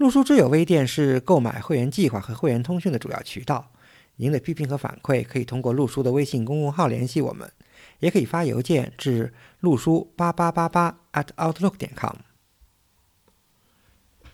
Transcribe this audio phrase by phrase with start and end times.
[0.00, 3.70] 陆书之友微店是购买会员计划和会员通讯的主要渠道。
[4.16, 7.52] 您的批评和反馈可以通过陆书的微信公众号联系我们，
[7.98, 12.16] 也可以发邮件至陆书八八八八 at outlook 点 com。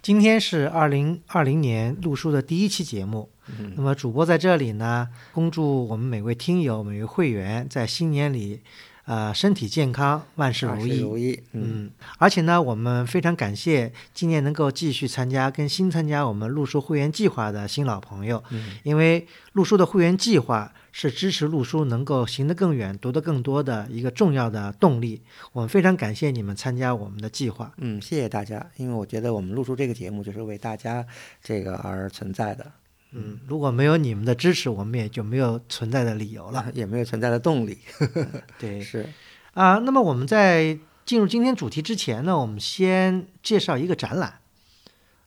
[0.01, 3.31] 今天是二零二零年录书的第一期节目。
[3.75, 8.63] 那么主播在这里呢，恭祝我们每位听友、每位会员在新年里，
[9.07, 11.01] 呃，身体健康，万事如意。
[11.01, 11.41] 如意。
[11.53, 18.43] 嗯，而且呢，我们非常感谢今年能够继续参加跟新参加我们录书会员计划的新老朋友，
[18.83, 25.23] 因为录书的会员计划是支持录书能够行得更远、读得更多的一个重要的动力。
[25.53, 27.73] 我们非常感谢你们参加我们的计划。
[27.77, 31.07] 嗯，谢谢大家，因为我觉得我们录书这个节目就是为大家
[31.41, 32.67] 这个而存在的。
[33.13, 37.79] 嗯，如果没有你们的支持，我们也就没有存在的理由了，也没有存在的动力。
[38.59, 39.09] 对，是
[39.55, 39.79] 啊。
[39.79, 44.41] 那么我们在进入今天主题之前呢，我们先介绍一个展览，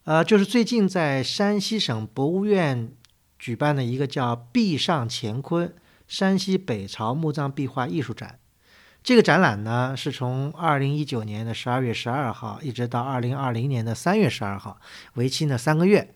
[0.04, 2.92] 呃，就是最近在山西省博物院
[3.38, 5.74] 举办的一个叫“壁上乾坤：
[6.06, 8.38] 山西北朝墓葬壁画艺术展”。
[9.02, 14.78] 这个展览呢，是从二零一九年的十二月十二号一直到二零二零年的三月十二号，
[15.14, 16.14] 为期呢三个月。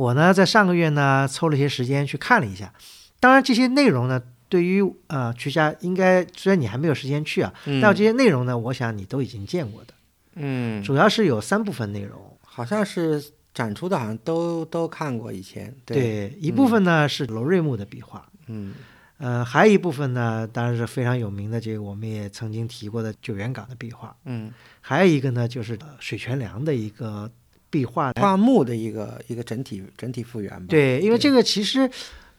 [0.00, 2.72] 我呢，在上个月呢，抽了些时间去看了一下。
[3.20, 9.92] 当然，这些内容呢，对于呃曲家应该，虽然你还没有时间去啊，但这些内容呢，我想你都已经见过的。
[10.36, 15.76] 嗯，主要是有三部分内容，好像是展出的，好像都都看过以前。
[15.84, 18.26] 对，一部分呢是罗瑞木的壁画。
[18.46, 18.72] 嗯，
[19.18, 24.16] 呃，还有一部分呢，当然是非常有名的，这个我们也曾经提过的九原岗的壁画。
[24.24, 27.30] 嗯，还有一个呢，就是水泉梁的一个。
[27.70, 30.66] 壁画画木的一个一个整体整体复原吧。
[30.68, 31.88] 对，因为这个其实，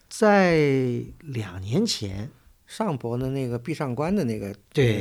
[0.10, 2.30] 在两年前
[2.68, 4.54] 上博的那个壁上观的那个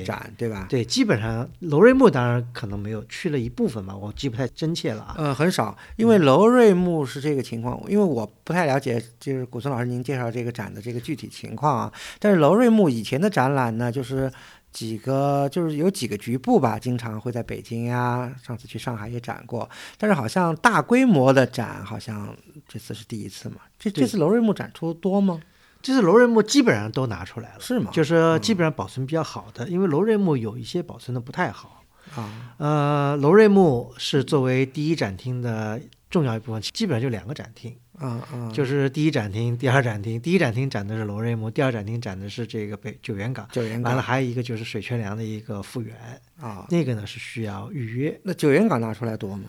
[0.05, 0.67] 展，对吧？
[0.69, 5.15] 对，基本上楼瑞木当然可能没有去了一部分吧，我记不太真切了啊。
[5.19, 11.93] 呃，很少，因为楼瑞木是这个情况，因为我不太了解，就是古村老师您介绍这个展的这个具体情况啊。
[12.19, 14.31] 但是楼瑞木以前的展览呢，就是。
[14.73, 22.37] 几个就是有几个局部吧，经常会在北京呀，上次去上海也展过，但是好像大规模的展好像
[22.69, 23.57] 这次是第一次嘛。
[23.79, 25.41] 这这次楼瑞木展出多吗？
[25.83, 27.91] 这次楼瑞木基本上都拿出来了，是吗？
[27.93, 31.83] 就是基本上保存比较好的，因为楼瑞木有一些保存的不太好
[32.15, 32.55] 啊。
[32.59, 37.75] 呃，楼瑞木是作为第一展厅的重要一部分，基本上就两个展厅。
[38.01, 40.21] 嗯嗯，就是第一展厅、第二展厅。
[40.21, 43.47] 第一展厅展的是龙瑞木，第二展厅展的是这个北九原港。
[43.53, 45.95] 九原港完了，还有一个就是水泉梁的一个复原
[46.41, 48.21] 啊，那个呢是需要预约。
[48.25, 49.45] 那九原港拿出来多吗？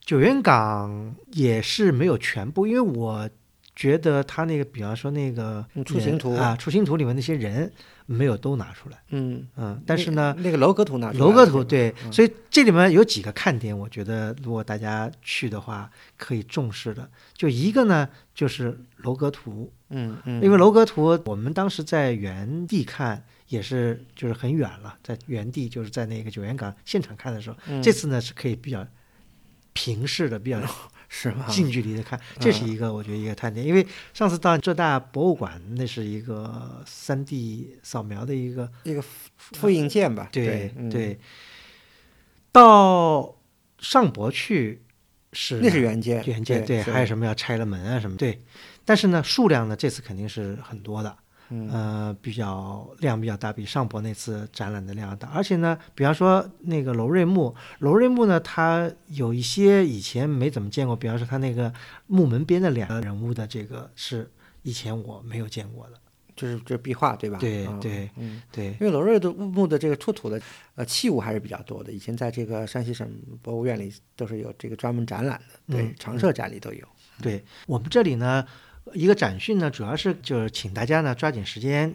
[0.00, 3.28] 九原港也是没有全部，因为我
[3.74, 6.34] 觉得他那个，比方说那个出行图。
[6.34, 7.72] 啊，出行图里面那些人。
[8.04, 9.48] 没有都拿出来，嗯。
[9.56, 15.88] 嗯，但是呢，那个楼阁图拿出来，楼阁图对，所以这里面有几个看点，我觉得如果大家去的话
[16.18, 28.84] 可以重视的，就一个呢就是楼阁图，嗯嗯，因为楼阁图我们当时在原地看也是就是很远了，在原地就是在那个九原岗现场看的时候，这次呢是可以比较
[29.72, 30.60] 平视的，比较。
[31.14, 31.44] 是吗？
[31.46, 39.04] 近距离的看，这是一个我觉得一个探点，因为上次到浙大博物馆，那是一个三 D 扫描的一个一个
[39.36, 40.30] 复印件吧？
[40.32, 41.20] 对对。
[42.50, 43.36] 到
[43.78, 44.82] 上博去
[45.34, 48.16] 是那是原件，原件对，还有什么要拆了门啊什么？
[48.16, 48.42] 对，
[48.86, 51.14] 但是呢，数量呢这次肯定是很多的。
[51.70, 55.28] 呃，比较量比较大，比上博那次展览的量大。
[55.28, 61.70] 而且呢，比方说那个楼瑞木，楼瑞木呢，它有一些以前没怎么见过，比方说它那个
[62.06, 64.30] 木门边的两个人物的这个是
[64.62, 65.98] 以前我没有见过的，
[66.34, 67.38] 就是这壁画对吧？
[67.38, 68.68] 对对，嗯对。
[68.68, 70.40] 因为楼瑞的墓的这个出土的
[70.74, 73.06] 呃器物还是比较多的，以前在这个山西省
[73.42, 75.38] 博物院里都是有这个专门展览
[75.68, 76.86] 的，对，常设展里都有。
[77.20, 78.46] 对我们这里呢。
[78.94, 81.94] 一个展讯呢，主要是就是请大家呢抓紧时间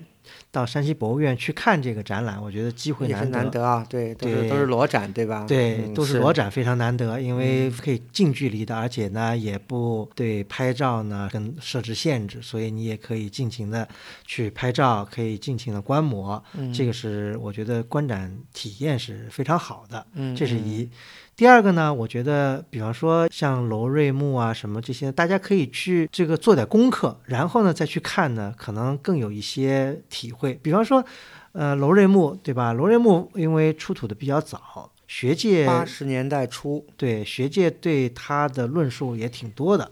[0.52, 2.42] 到山西博物院去看这个展览。
[2.42, 5.46] 我觉得机会难得，难得啊，对，都是都是裸展，对吧？
[5.48, 13.88] 对，都是裸展，非常难得，因为可以近距离的，而且呢也不对拍照呢跟设置限制，所以你也可以尽情的
[14.26, 16.42] 去拍照，可以尽情的观摩。
[16.74, 20.06] 这个是我觉得观展体验是非常好的。
[20.14, 20.90] 嗯，这是一。
[21.38, 30.56] 第二个呢，我觉得，比方说像楼瑞木啊什么这些，大家可以去这个做点功课，然后呢再去看呢，可能更有一些体会。
[30.64, 31.06] 比方说，
[31.52, 32.74] 呃，楼瑞木对吧？
[32.74, 39.90] 楼瑞木因为出土的比较早，学界八十年代初，对学界对他的论述也挺多的，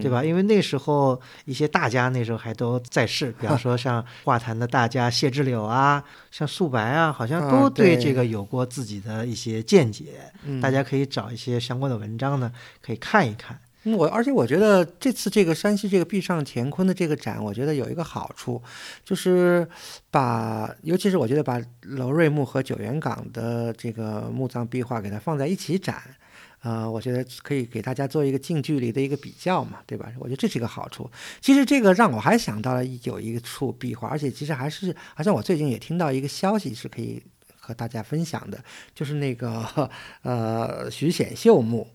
[0.00, 0.22] 对吧？
[0.22, 10.04] 因为那时候一些大家那时候还都在世， 比方说像画坛的大家谢之柳啊，像素白啊，好像都啊对对这个有过自己的一些见解。
[10.44, 13.58] 嗯大家可以找一些相关的文章呢，可以看一看。
[13.94, 18.62] 我而且我觉得这次这个山西这个壁上乾坤的这个展，我觉得有一个好处，
[19.04, 19.66] 就是
[20.10, 26.02] 把，尤其是我觉得把娄瑞墓和九原岗的这个墓葬壁画给它放在一起展，
[26.62, 30.12] 呃，我觉得可以给大家做一个近距离的一个比较嘛，对吧？
[30.18, 31.10] 我觉得这是一个好处。
[31.40, 37.22] 其实这个让我还想到了有一处壁画，而且其实还是好像我最近也听到一个消息是可以
[37.58, 38.58] 和大家分享的，
[38.94, 39.90] 就是那个
[40.22, 41.86] 呃徐显秀墓。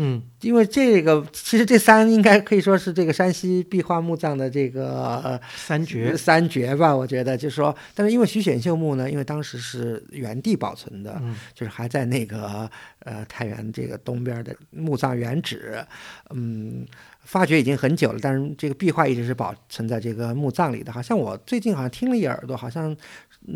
[0.00, 15.84] 嗯因为这个，其实这三应该可以说是这个山西壁画墓葬的这个呃三绝，三绝吧，我觉得就是说，但是因为徐显秀墓呢，因为当时是原地保存的，嗯就是还在那个呃太原这个东边的墓葬原址，
[16.30, 16.86] 嗯，
[17.24, 20.92] 发掘已经很久了，但是这个壁画一直是保存在这个墓葬里的。
[20.92, 22.96] 好像我最近好像听了一耳朵，好像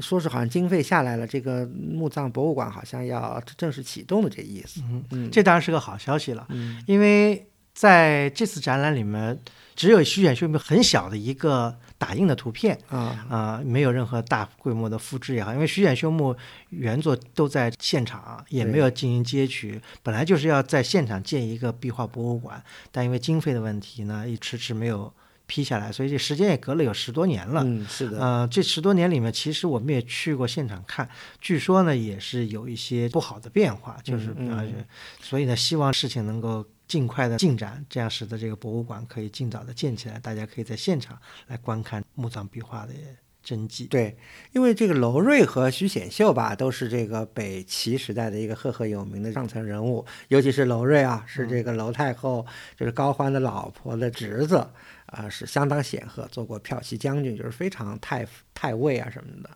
[0.00, 4.80] 说是好像经费下来了，这个墓葬博物馆好像要正式启动的这意思。
[4.90, 9.38] 嗯，嗯，这当然是个好消息了，嗯因为在这次展览里面，
[9.74, 12.78] 只有徐显秀木很小的一个打印的图片。
[12.88, 16.36] 啊啊、没有任何大规模的复制也好，因为徐显修墓
[16.68, 19.80] 原作都在现场，也没有进行揭取。
[20.02, 25.10] 本来就是要在现场建一个壁画博物馆，但因为经费的问题呢，也迟迟没有
[25.52, 27.62] 批下来，所以这时间也隔了有十多年了。
[27.62, 28.18] 嗯，是的。
[28.18, 31.06] 呃，这十多年里面，其实我们也去过现场看，
[31.42, 34.84] 据说呢也是有一些不好的变化，就是嗯嗯呃，
[35.20, 41.18] 所以呢，希望事情能够尽快的进展，这样使得这个博物馆可以尽早的建起来，大家可以在现场
[41.48, 42.94] 来观看墓葬壁画的
[43.42, 43.86] 真迹。
[43.88, 44.16] 对，
[44.52, 54.64] 因为这个娄瑞和徐显秀吧，都是这个北齐时代的一个赫赫有名的上层人物，尤其是娄瑞啊，是这个娄太后，就是高欢的老婆的侄子，
[55.12, 59.50] 啊、是相当显赫，做过骠骑将军，就是非常太太尉啊什么的。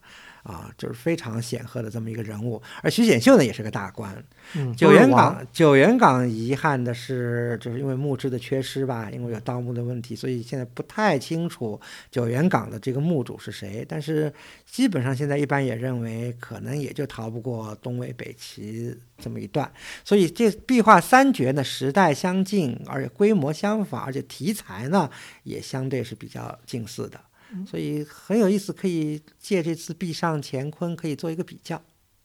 [0.46, 4.24] 啊，就是非常显赫的这么一个人物，而徐显秀呢也是个大官。
[4.54, 11.80] 嗯，九原王岗，九原岗遗憾的是，就是因为墓志的缺失吧，因为有盗墓的问题，所以现在不太清楚
[12.12, 13.84] 九原岗的这个墓主是谁。
[13.88, 14.32] 但是
[14.64, 19.68] 基本上现在一般也认为，可能也就逃不过东魏、北齐这么一段。
[20.04, 25.10] 所以这壁画三绝呢，时代相近，而且规模相仿，而且题材呢
[25.42, 27.20] 也相对是比较近似的。
[27.66, 31.80] 所以很有意思，可以借这次壁上乾坤可以做一个比较。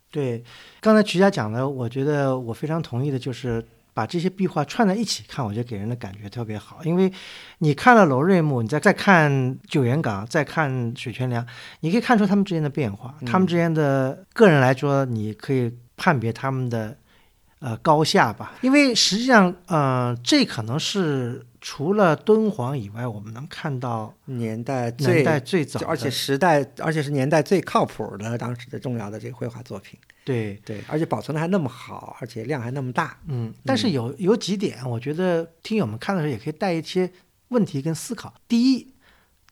[0.09, 0.43] 对，
[0.79, 3.63] 刚才徐佳讲的，我觉得我非常同意的，就是
[3.93, 6.83] 把这些壁画串在一起看，我觉得给人的感觉特别好。
[6.83, 7.11] 因为
[7.59, 11.45] 你看了楼瑞墓，你再再看九原岗，再看水泉梁，
[11.79, 16.97] 你可以看出他们之间的变化，他们之间的个人来说，你可以判别他们的
[17.61, 18.53] 呃高下吧。
[18.61, 29.97] 因为实际上，呃，这可能是除了敦煌以外，我们能看到年代最年代最早，而且时代，而且是年代最靠谱的当时的重要的这个绘画作品。
[30.25, 30.59] 对。
[30.65, 33.17] 对，而且保存的还那么好，而且量还那么大。
[33.27, 37.09] 嗯，但是有有几点，我觉得听友们看的时候也可以带一些
[37.49, 38.33] 问题跟思考。
[38.47, 38.87] 第一，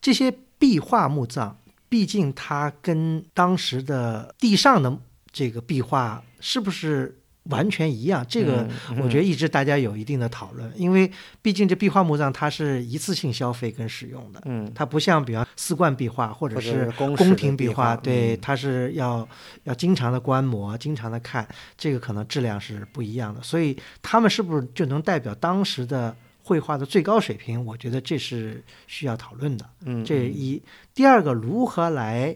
[0.01, 1.55] 这些壁画墓葬，
[1.87, 4.97] 毕竟它跟当时的地上的
[5.31, 7.18] 这个壁画是不是
[7.49, 8.25] 完全一样？
[8.27, 14.41] 这个嗯我觉得一直大家有一定的讨论，因为毕竟这壁画墓葬它是一次性消费跟使用的。
[14.45, 19.27] 嗯，它不像，比方四冠壁画或者是是宫廷壁壁画对，嗯它是要
[19.63, 23.41] 要经常的观摩，经常的看，这个可能质量是不一样的。
[23.41, 27.63] 所以他们是不是就能代表当时的绘画的最高水平？
[27.65, 29.65] 我觉得这是需要讨论的。
[29.85, 30.61] 嗯，这一，
[30.93, 32.35] 第二个，如何来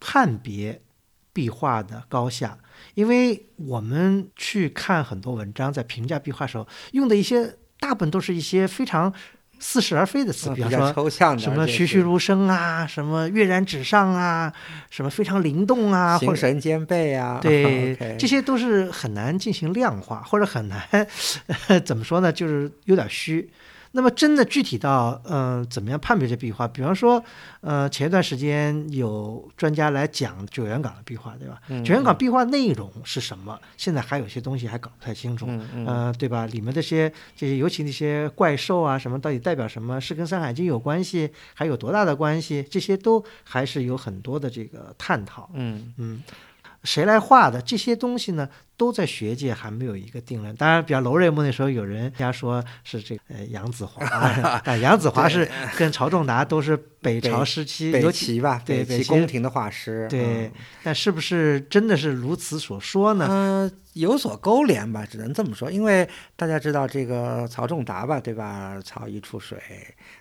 [0.00, 0.80] 判别
[1.32, 2.58] 壁画的高下？
[2.94, 9.12] 因为我们去看很多文章，在评价壁画时候用的一些，大部分都是一些非常
[9.58, 14.52] 似是而非的词，嗯比较比方说抽象的，什么栩栩如生啊，什么跃然纸上啊，
[14.90, 20.80] 什么非常灵动啊，或者形神兼备啊，对这些都是很难进行量化，或者很难
[21.84, 23.50] 怎么说呢，就是有点虚。
[23.92, 26.68] 那么真的具体到嗯、呃怎么样判别这壁画？
[26.68, 27.22] 比方说，
[27.60, 31.60] 呃，前一段时间有专家来讲九原岗的壁画，对吧？
[31.68, 33.58] 嗯九原岗壁画内容是什么？
[33.76, 35.46] 现在还有些东西还搞不太清楚。
[35.48, 36.46] 嗯嗯呃，对吧？
[36.46, 40.00] 里面这些这些，尤其那些怪兽啊什么，到底代表什么？
[40.00, 42.62] 是跟《山海经》有关系，还有多大的关系？
[42.70, 45.48] 这些都还是有很多的这个探讨。
[45.54, 46.22] 嗯嗯，
[46.88, 47.60] 谁来画的？
[47.60, 50.56] 这些东西呢，都在学界还没有一个定论。
[50.56, 54.06] 当然，比较楼瑞木那时候有人家说是这个呃杨子华，
[54.64, 60.52] 啊杨子华是跟曹仲达都是北朝时期，北齐吧，对北齐北宫廷的画师，对嗯，
[60.82, 63.26] 但是不是真的是如此所说呢？
[63.28, 65.70] 嗯、有所勾连吧，只能这么说。
[65.70, 68.80] 因为大家知道这个曹仲达吧，对吧？
[68.82, 69.58] 曹一出水，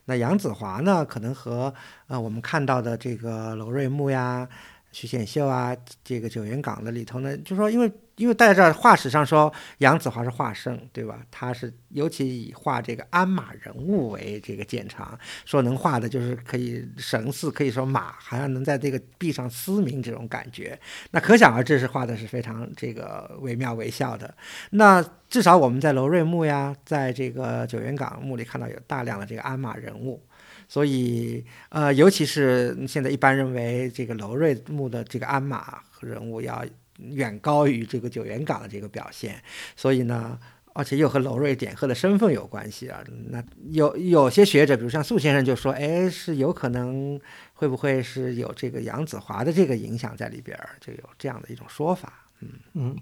[0.04, 1.74] 那杨子华呢，可能和
[2.08, 4.46] 呃我们看到的这个娄瑞木呀、
[4.92, 11.20] 徐显秀啊，这个九原岗的里头呢，就说因为因为大家知道画史上说杨子华是画圣，对吧？
[11.30, 20.80] 他是尤其以画这个鞍马人物为这个见长，说能画的就是可以神似，可以说马好像能在这个壁上嘶鸣这种感觉。
[21.12, 24.34] 那可想而知是画的是非常这个惟妙惟肖的。
[24.72, 30.24] 那至少我们在娄瑞墓呀，在这个九原岗墓里看到有大量的这个鞍马人物。
[30.68, 36.66] 所以，呃，尤其是现在一般认为这个娄瑞墓的这个鞍马人物要
[36.98, 39.42] 远高于这个九原岗的这个表现，
[39.76, 40.38] 所以呢，
[40.74, 43.04] 而且又和娄瑞典赫的身份有关系啊。
[43.30, 47.20] 那有有些学者，比如像素先生就说，哎，是有可能
[47.54, 52.12] 会不会是有这个杨子华的这个影响在里边儿，就有这样的一种说法。
[52.42, 52.96] 嗯嗯，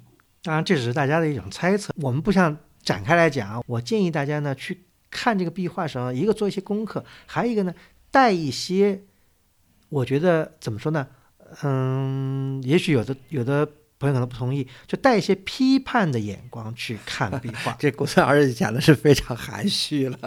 [0.43, 3.63] 当然这只是大家的一种猜测，我们不想展开来讲。
[3.67, 4.83] 我建议大家呢去
[5.15, 7.73] 看这个壁画的时候，一个做一些功课，还有一个呢
[8.11, 9.01] 带一些，
[9.87, 11.07] 我觉得怎么说呢？
[11.63, 13.65] 嗯，也许有的有的
[14.05, 17.75] 朋友可能不同意，就带一些批判的眼光去看 壁画。
[17.79, 20.17] 这古村儿子讲的是非常含蓄了，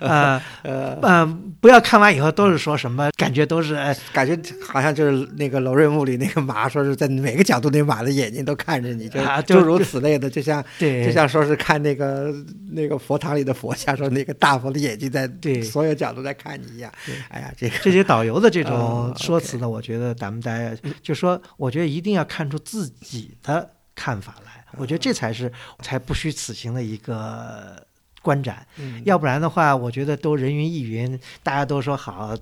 [0.00, 12.34] 呃 呃，呃，不要看完以后都是说什么，感觉都是哎感觉好像就是那个楼瑞墓里那个马，说是在每个角度那马的眼睛都看着你，就诸如此类的，就像对，就像说是看那个
[12.70, 15.62] 那个佛堂里的佛像，说那个大佛的眼睛在对。
[15.62, 16.92] 所有角度在看你一样。
[17.06, 17.14] 对。
[17.28, 27.86] 哎呀，这个这些导游的这嗯种 说辞呢，我觉得咱们大家就说，我觉得一定要看出自己的看法来，我觉得这才是才不虚此行的一个
[28.22, 28.66] 观展。
[28.78, 32.36] 嗯要不然的话，我觉得都人云亦云，大家都说好。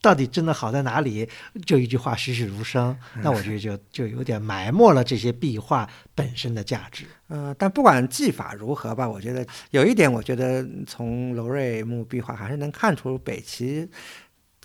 [0.00, 1.26] 到底真的好在哪里？
[1.64, 7.06] 就一句话栩栩如生，那我觉得就就有点埋没了这些壁画本身的价值。
[7.28, 13.88] 呃，但不管技法如何吧，我觉得有一点，我觉得从娄瑞墓壁画还是能看出北齐，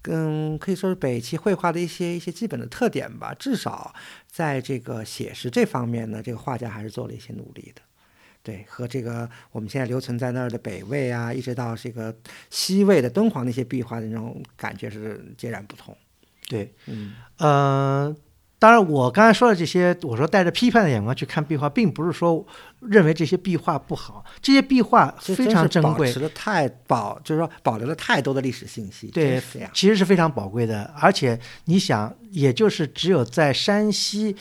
[0.03, 3.33] 嗯，可以说是北齐绘画的一些一些基本的特点吧。
[3.37, 3.93] 至少
[4.27, 7.81] 在这个写实这方面呢，这个画家还是做了一些努力的。
[8.41, 12.15] 对，和这个我们现在留存在那儿的北魏啊，一直到这个
[12.49, 15.95] 西魏的敦煌那些壁画的那种感觉是截然不同。
[16.47, 18.15] 对，嗯，呃，
[18.59, 22.45] 当然，我刚才说的这些，我说带着批判的眼光去看壁画，并不是说
[22.81, 29.07] 认为这些壁画不好，这些壁画非常珍贵保持，了太保，就是说保留了太多的历史信息。
[29.07, 29.41] 对。
[29.73, 30.93] 其实是非常宝贵的。
[30.99, 34.35] 而且你想，也就是只有在山西，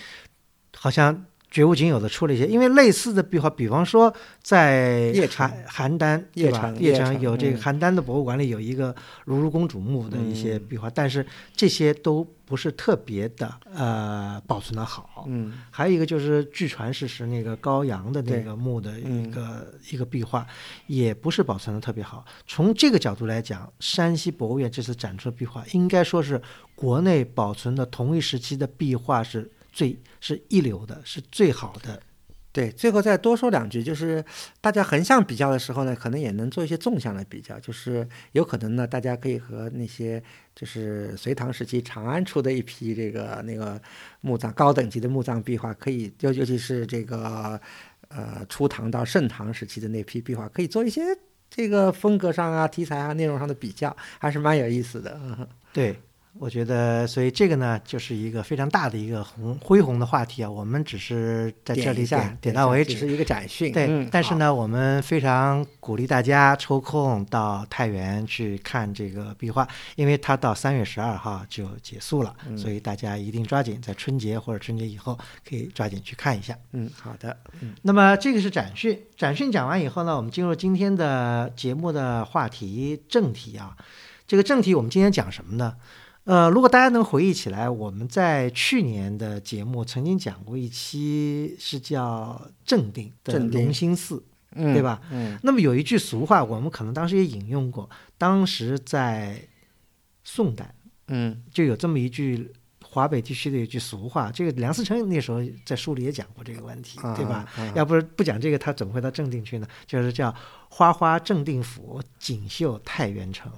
[0.76, 4.12] 好像绝无仅有的出了一些，因为类似的壁画，比方说
[4.42, 6.72] 在邺城邯邯郸，对吧？
[6.76, 11.24] 邺城有这个嗯邯郸的博物馆里有一个如如公主墓的一些嗯壁画，但是
[11.56, 15.24] 这些都不是特别的呃保存的好。
[15.26, 20.46] 嗯还有一个就是，据传是是那个高阳的那个墓的一嗯个、一个壁画，
[20.86, 22.24] 也不是保存的特别好。
[22.46, 26.40] 从这个角度来讲，山西博物院这次展出的壁画，应该说是
[26.74, 32.02] 国内保存的同一时期的壁画是最是一流的，是最好的。
[32.50, 34.24] 对，最后再多说两句，就是
[34.60, 40.20] 大家横向比较的时候呢，可能也能做一些纵向的比较，就是有可能呢，大家可以和那些
[40.56, 43.80] 就是隋唐时期长安出的一批这个那个
[44.22, 47.60] 墓葬高等级的墓葬壁画，可以尤尤其是这个
[48.08, 51.02] 呃初唐到盛唐时期的那批壁画，可以做一些
[51.48, 55.16] 这个风格上啊、题材啊、内容上的比较，还是蛮有意思的。
[55.22, 55.96] 嗯对，
[56.40, 60.48] 我觉得，所以这个呢，就是一个非常大的一个红恢宏的话题啊。
[60.48, 62.94] 我们只是在这里点点，点到为止。
[62.94, 63.72] 只是一个展讯。
[63.72, 69.66] 对，嗯但是呢，我们非常鼓励大家抽空到太原去看这个壁画，
[69.96, 75.18] 因为它到三月十二号就结束了，嗯所以大家一定抓紧在春节或者春节以后
[75.48, 76.56] 可以抓紧去看一下。
[76.72, 77.36] 嗯，好的，
[77.82, 83.76] 那么这个是展讯，展讯讲完以后呢，我们进入今天的节目的话题正题啊。
[84.28, 85.74] 这个正题我们今天讲什么呢？
[86.28, 94.22] 呃，如果大家能回忆起来，我们在去年的节目曾经讲过一期是叫“正定”的正定隆兴寺，
[94.54, 95.00] 嗯，对吧？
[95.10, 99.40] 嗯那么有一句俗话，我们可能当时也引用过，当时在
[100.22, 100.74] 宋代
[101.06, 102.52] 嗯就有这么一句
[102.84, 107.48] 华北地区的一句俗话，这个梁思成那时候在书里也讲过这个问题，对吧？？
[107.56, 109.66] 啊啊要不是不讲这个，他怎么会到正定去呢？
[109.86, 110.34] 就是叫
[110.68, 113.50] “花花正定府， 锦绣太原城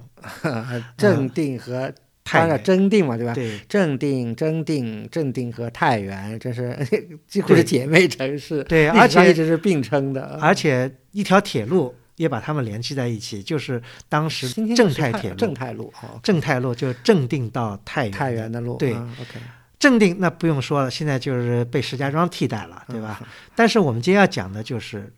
[0.95, 3.33] 正定和太原，真定嘛，对吧？
[3.33, 6.77] 对正定、真定、正定和太原，这是
[7.27, 10.37] 几乎是姐妹城市，对，而且一直是并称的。
[10.41, 18.95] 而且一条铁路也把它们联系在一起，就是当时正太铁路，正太路哦，正太路就是正定到太原，太原的路，对
[19.79, 23.17] 正定那不用说了，现在就是被石家庄替代了，对吧？
[23.21, 23.27] 嗯？
[23.55, 25.11] 但是我们今天要讲的就是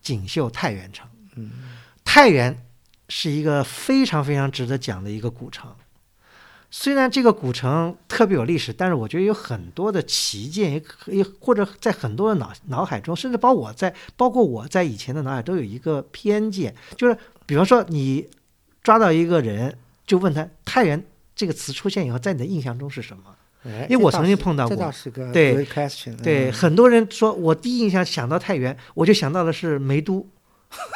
[0.00, 1.06] 锦绣太原城。
[1.36, 1.50] 嗯，
[2.06, 2.58] 太原
[3.10, 5.70] 是一个非常非常值得讲的一个古城。
[6.70, 18.28] 虽然这个古城特别有历史，但是我觉得有很多的旗舰，也可也或者在很多的脑脑海中，甚至包括我在包括我在以前的脑海都有一个偏见，就是比方说你
[18.82, 21.02] 抓到一个人，就问他太原
[21.34, 23.22] 这个词出现以后，在你的印象中是什么？
[23.64, 25.52] 哎因为我曾经碰到过倒是个对
[26.22, 30.24] 对，嗯很多人说我第一印象想到太原，我就想到的是梅都，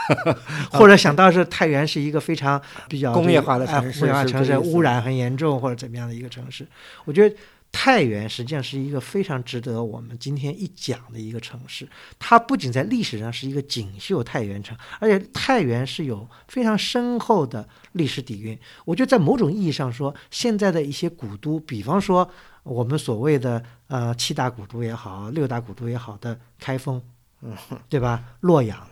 [0.70, 6.66] 或者想到是太原是一个非常比较工业化的哎城市工业化城市，污染很严重或者怎么样的一个城市。
[7.04, 7.36] 我觉得
[7.72, 11.88] 太原实际上是一个非常值得我们今天一讲的一个城市。
[12.18, 18.58] 它不仅在历史上是一个锦绣太原城，而且太原是有非常深厚的历史底蕴。
[18.84, 22.28] 我觉得在某种意义上说，现在的一些古都，比方说
[22.62, 27.00] 我们所谓的呃七大古都也好，六大古都也好的开封，
[27.40, 27.56] 嗯，
[27.88, 28.22] 对吧？
[28.40, 28.86] 洛阳，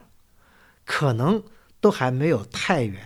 [0.91, 1.41] 可能
[1.81, 3.01] 都还没有太原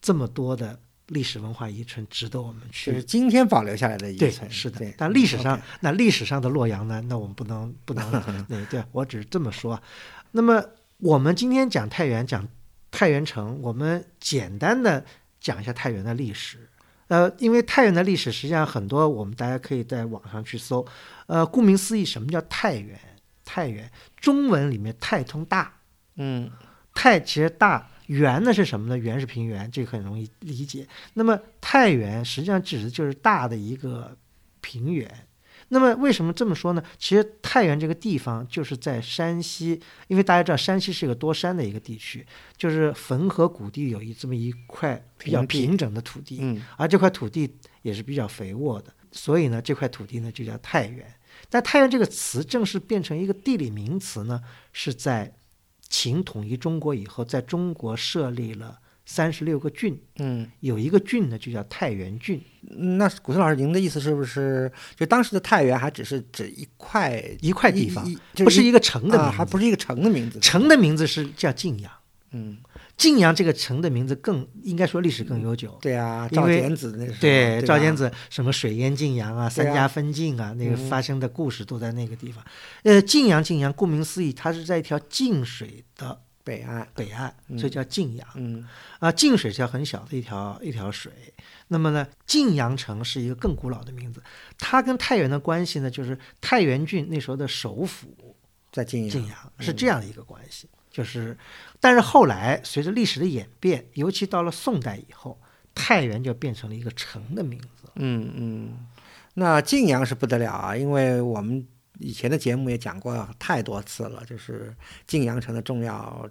[0.00, 0.76] 这么多的
[1.06, 3.04] 历史文化遗存值得我们就是去。
[3.04, 4.92] 今天保留下来的遗，存，是的。
[4.98, 7.00] 但历史上那历史上的洛阳呢？
[7.02, 8.10] 那我们不能不能，
[8.50, 9.80] 对对，我只是这么说。
[10.32, 10.60] 那么
[10.98, 12.48] 我们今天讲太原，讲
[12.90, 15.04] 太原城，我们简单的
[15.40, 16.68] 讲一下太原的历史。
[17.06, 20.84] 呃，因为太原的历史实际上很多，我们大家可以在网上去搜。
[21.26, 22.98] 呃，顾名思义，什么叫太原？
[23.44, 25.74] 太原中文里面“太”通“大”，
[26.16, 26.50] 嗯，
[26.94, 28.98] 太其实大，原呢是什么呢？
[28.98, 30.86] 原是平原，这个很容易理解。
[31.14, 34.16] 那么太原实际上指的就是大的一个
[34.60, 35.10] 平原。
[35.68, 36.82] 那么为什么这么说呢？
[36.98, 42.26] 其实太原这个地方就是在山西，因为大家知道山西是一个多山的一个地区，
[42.58, 51.06] 就是汾河谷地有一这么一块比较平整的土地，嗯，而这块土地也是比较肥沃的，所以呢，这块土地呢就叫太原。
[51.48, 54.42] 但太原这个词正式变成一个地理名词呢，
[54.74, 55.32] 是在
[55.92, 62.40] 秦统一中国以后，在中国设立了三十六个郡，嗯，有一个郡呢就叫太原郡。
[62.62, 68.02] 那古森老师，您的意思是不是，就当时的太原还只是指一块一块地方
[68.36, 71.92] 不是一个城的啊，名字，还不是一个城的名字，城的名字是叫晋阳。
[72.30, 72.56] 嗯，
[72.96, 75.76] 晋阳这个城的名字更应该说历史更悠久。
[75.80, 82.44] 对啊，赵简子那时候，对，吧赵简子什么水淹晋阳啊，三家分晋啊，那个嗯发生的故事都在那个地方。
[82.84, 88.28] 呃，晋阳，晋阳，顾名思义，它是在一条晋水的北岸，北岸，嗯所以叫晋阳。
[88.36, 88.68] 嗯
[89.00, 91.10] 啊，晋水是条很小的一条一条水。
[91.68, 94.22] 那么呢，晋阳城是一个更古老的名字，
[94.58, 98.36] 它跟太原的关系呢，就是太原郡那时候的首府
[98.70, 100.68] 在晋阳，晋阳是这样的一个关系。
[100.92, 101.36] 就是，
[101.80, 105.40] 但是后来随着历史的演变，尤其到了宋代以后，
[105.74, 107.90] 太原就变成了一个城的名字。
[107.96, 108.86] 嗯嗯，
[109.34, 111.66] 那晋阳是不得了啊，因为我们
[111.98, 114.76] 以前的节目也讲过太多次了，就是
[115.06, 116.28] 晋阳城的重要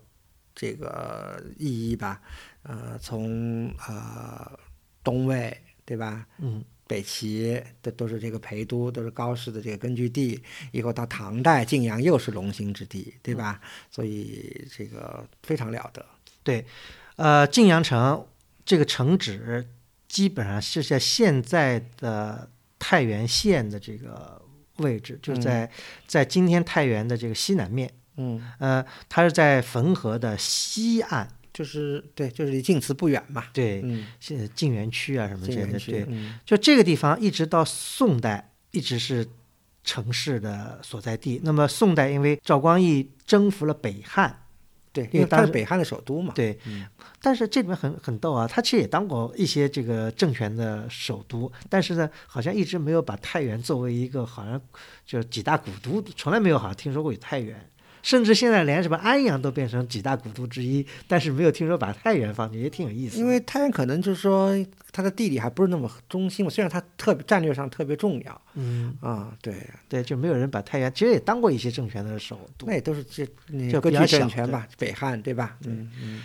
[0.54, 2.22] 这个意义吧。
[2.64, 4.60] 呃，从呃
[5.04, 10.38] 东魏对吧，嗯，北齐的都是这个陪都，都是高氏的这个根据地。
[10.74, 13.62] 以后到唐代，晋阳又是龙兴之地，对吧？
[13.90, 16.06] 所以这个非常了得。
[16.44, 16.66] 对，
[17.16, 18.28] 呃，晋阳城
[18.66, 19.66] 这个城址
[20.10, 24.42] 基本上是在现在的太原县的这个
[24.80, 25.72] 位置，就是在、
[26.06, 27.90] 在今天太原的这个西南面。
[28.18, 31.26] 嗯，呃，它是在汾河的西岸，
[31.62, 33.46] 就是对，就是离晋祠不远嘛。
[33.54, 39.28] 对，嗯，现晋源区啊什么之类的，对，，嗯就这个地方一直到宋代一直是
[39.84, 41.40] 城市的所在地。
[41.44, 44.44] 那么宋代因为赵光义征服了北汉，
[44.92, 46.34] 对，因为当时因为它是北汉的首都嘛。
[46.34, 46.88] 对，嗯
[47.22, 54.60] 但是这里面很很逗啊，他其实也当过一些这个政权的首都，但是呢，好像一直没有把太原作为一个好像
[55.06, 57.70] 就是几大古都，从来没有好像听说过有太原。
[58.04, 63.22] 甚至现在连什么安阳都变成几大古都之一，但是没有听说把太原放进，也挺有意思的。
[63.22, 64.54] 因为太原可能就是说
[64.92, 69.56] 它的地理还不是那么中心嘛，虽然它特别战略上特别重要嗯，啊，对，
[69.88, 72.74] 对，就没有人把太原，其实也当过一些政权的首都那。
[72.74, 73.26] 也都是这
[73.70, 75.58] 就割据政权吧，北汉对吧？
[75.66, 76.24] 嗯嗯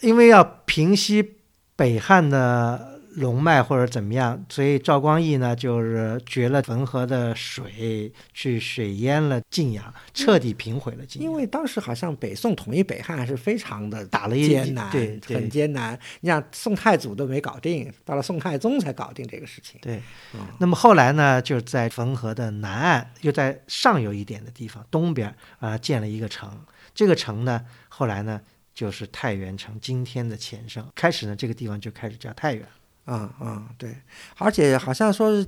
[0.00, 1.34] 因为要平息
[1.76, 11.30] 北汉的龙脉或者怎么样，所以赵光义呢就是掘了汾河的水，去水淹了晋阳，彻底平毁了晋阳。
[11.30, 15.98] 因为当时好像北宋统一北汉还是非常的打了一艰难，对对很艰难。
[16.20, 19.80] 你想宋太祖都没搞定，到了宋太宗才搞定这个事情。
[19.82, 20.00] 对，
[20.34, 26.64] 嗯那么后来呢，就是在汾河的南岸，又在上游一点的地方东边啊、建了一个城。
[26.94, 28.40] 这个城呢，后来呢
[28.72, 30.84] 就是太原城，今天的前身。
[30.94, 32.64] 开始呢，这个地方就开始叫太原。
[33.10, 33.96] 啊啊，对，
[34.38, 35.46] 而且好像说是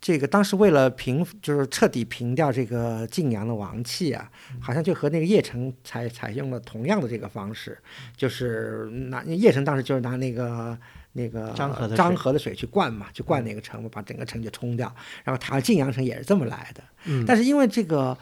[0.00, 7.78] 这个当时为了平，就是彻底平掉这个晋阳的王气啊，好像就和那个邺城采采用了同样的这个方式，
[8.16, 10.78] 就是拿邺城当时就是拿那个。
[11.14, 14.90] 那个漳河的水漳河的水去灌嘛，去灌那个城嘛，把整个城就冲掉。
[15.24, 16.82] 然后他晋阳城也是这么来的。
[17.04, 18.16] 嗯但是因为这个，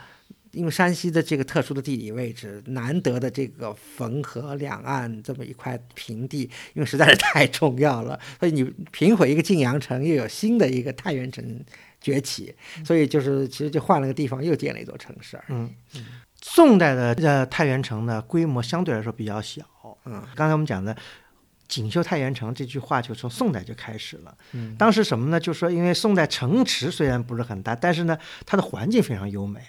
[0.53, 11.65] 因为山西的这个特殊的地理位置，难得的这个汾河两岸这么一块平地，因为实在是太重要了， 所以你平毁一个晋阳城，又有新的一个太原城
[12.01, 15.69] 崛起，所以就是其实就换了个地方，又建了一座城市而已。
[15.95, 16.07] 嗯，
[16.41, 19.63] 宋代的呃太原城呢，规模相对来说比较小。
[20.07, 20.97] 嗯刚才我们讲的
[21.69, 24.37] “锦绣太原城”这句话，就从宋代就开始了。
[24.53, 25.39] 嗯当时什么呢？
[25.39, 29.61] 就说因为宋代城池虽然不是很大，但是呢，它的环境非常优美，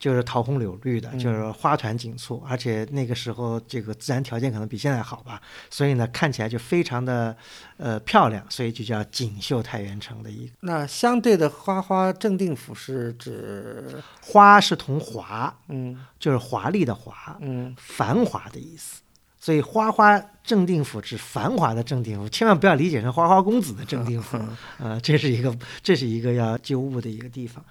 [0.00, 1.18] 就是桃红柳绿的，嗯。
[1.18, 7.36] 就是花团锦簇，而且那个时候这个自然条件可能比现在好吧，所以呢，看起来就非常的
[7.76, 17.72] 呃漂亮，所以就叫锦绣太原城的一个那相对的花花正定府是指，花是同华，嗯就是华丽的华，嗯。
[17.78, 19.02] 繁华的意思。
[19.42, 24.38] 所以花花正定府指繁华的正定府，千万不要理解成花花公子的正定府，
[24.78, 27.64] 呃，这是一个这是一个要纠误的一个地方，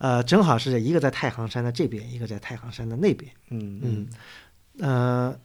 [0.00, 4.08] 呃，正好是一个在太行山的这边，一个在太行山的那边，嗯嗯，
[4.78, 5.38] 呃，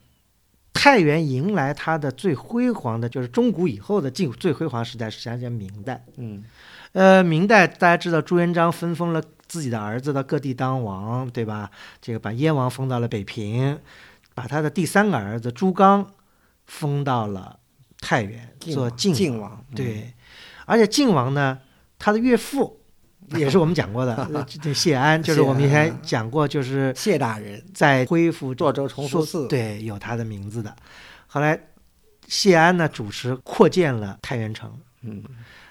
[0.71, 6.05] 太原迎来它的最辉煌的，就是中古以后的近最辉煌时代，实际上叫明代。
[6.15, 6.41] 嗯。
[6.93, 11.69] 呃，明代大家知道朱元璋分封了自己的儿子到各地当王，对吧？
[12.01, 13.77] 这个把燕王封到了北平，
[14.33, 16.09] 把他的第三个儿子朱刚
[16.65, 17.59] 封到了
[17.99, 19.75] 太原做晋晋王，嗯。
[19.75, 20.13] 对，
[20.65, 21.59] 而且晋王呢，
[21.99, 22.79] 他的岳父
[23.37, 27.63] 也是我们讲过的， 谢安，就是我们以前讲过，就是谢大人。
[27.73, 30.75] 在恢复涿州崇福寺，对，有他的名字的。
[31.27, 31.59] 后来
[32.27, 35.23] 谢安呢主持扩建了太原城，嗯。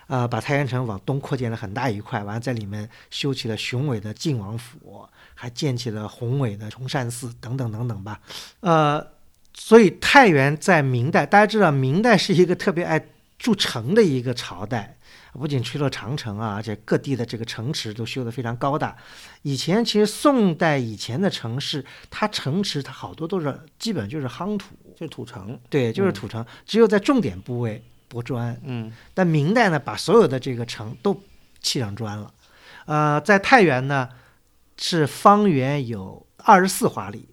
[0.06, 8.20] 啊，把太原城往东扩建了很大一块，完了在里面修起了雄伟的晋王府，还建起了宏伟的崇善寺等等等等吧。
[8.60, 9.02] 呃，
[9.54, 13.02] 所以太原在明代，大家知道明代是一个特别爱
[13.38, 14.94] 筑城的一个朝代，
[15.38, 18.96] 不仅吹落长城啊，而且各地的这个城池都修得非常高大。
[19.42, 28.58] 以前其实宋代以前的城市，它城池它好多都是基本就是夯土，就是土城，对，就是土城，只有在重点部位铺砖。
[28.64, 31.20] 嗯但明代呢，把所有的这个城都
[31.60, 32.32] 砌上砖了。
[32.86, 34.08] 呃，在太原呢，
[34.76, 37.28] 是方圆有二十四华里。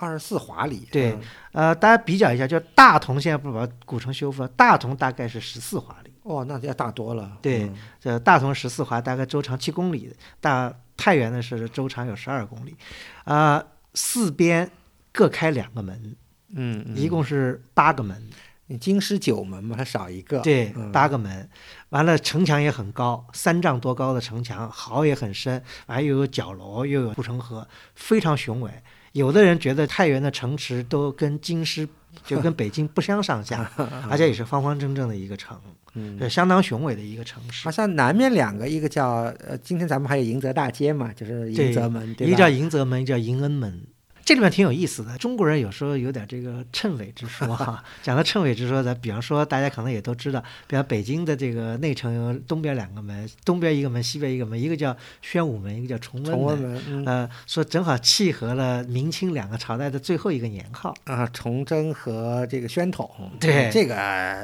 [0.00, 6.07] 二十四华里，对嗯呃，大家比较一下，就大同现在不是把古城修复了，大同大概是十四华里。
[6.28, 12.76] 哦，那要大多了，对嗯这大同十四华大概周长七公里，大太原呢是周长有十二公里，
[13.24, 13.64] 啊、
[13.94, 14.70] 四边
[15.10, 16.16] 各开两个门，
[16.54, 18.22] 嗯，嗯一共是八个门。
[18.70, 21.48] 你京师九门嘛，它少一个，对，嗯八个门，
[21.88, 28.70] 完了城墙也很高，三丈多高的城墙，壕也很深，完了又有角楼，又有护城河，非常雄伟。
[29.18, 31.86] 有的人觉得太原的城池都跟京师
[32.24, 33.70] 就跟北京不相上下，
[34.08, 35.58] 而且也是方方正正的一个城，
[35.94, 37.70] 嗯，是相当雄伟的一个城市好。
[37.70, 42.28] 像南面两个，一个叫呃，今天咱们还有迎泽大街嘛，就是迎泽门，对吧？
[42.28, 43.82] 一个叫迎泽门，一个叫迎恩门。
[44.28, 47.82] 这里面挺有意思的，中国人有时候有点这个谶纬之说哈。
[48.04, 56.72] 讲到谶纬之说，咱比方说大家可能也都知道，比方北京的这个内城有东边两个门，东边一个门，西边一个门，一个叫宣武门，一个叫崇崇文门。
[56.72, 60.94] 门，嗯呃，说正好契合了明清两个朝代的最后一个年号。
[61.04, 63.10] 啊，崇祯和这个宣统，
[63.40, 63.94] 对这个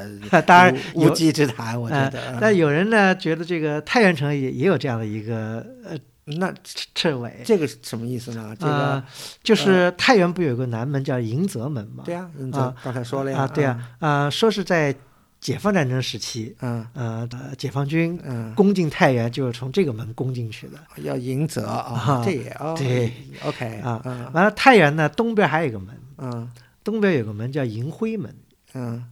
[0.47, 2.37] 当然无无稽之谈，我觉呃得。
[2.41, 5.95] 但有人呢觉得这个太原城也也有这样的一个呃
[6.25, 6.53] 那
[6.93, 7.41] 谶纬。
[7.45, 8.55] 这个什么意思呢？
[8.59, 9.05] 这个呃，
[9.43, 12.03] 就是太原不有个南门叫迎泽门吗？
[12.05, 14.95] 对呀，迎啊泽刚才说了呀，啊，对啊，呃，说是在
[15.39, 20.79] 解放战争时期，嗯，呃，呃解放军嗯攻进太原就是从这个门攻进去的。
[20.97, 26.49] 嗯，要迎泽啊啊，这也哦，对，OK 啊嗯完了，太原呢东边还有一个门，嗯
[26.83, 28.35] 东边有个门叫迎辉门。
[28.73, 29.05] 嗯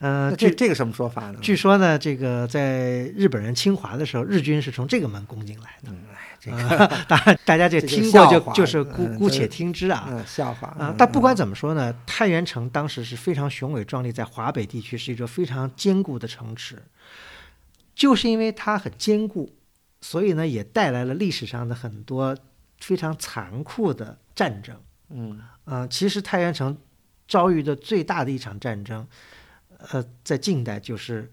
[0.00, 1.38] 嗯、这这个什么说法呢？
[1.42, 5.90] 据说呢，这个在日本人侵华的时候，日军是从这个门攻进来的。
[6.50, 10.06] 这啊个 当然，大家这这个听过就就是姑姑且听之啊。
[10.10, 16.82] 嗯笑话啊嗯，但不管怎么说呢，太原城当时是非常雄伟壮丽，在华北地区是一座非常坚固的城池。
[17.94, 19.52] 就是因为它很坚固，
[20.00, 22.36] 所以呢，也带来了历史上的很多
[22.78, 24.76] 非常残酷的战争。
[25.10, 26.78] 嗯嗯、其实太原城
[27.26, 29.04] 遭遇的最大的一场战争，
[29.90, 31.28] 呃，在近代就是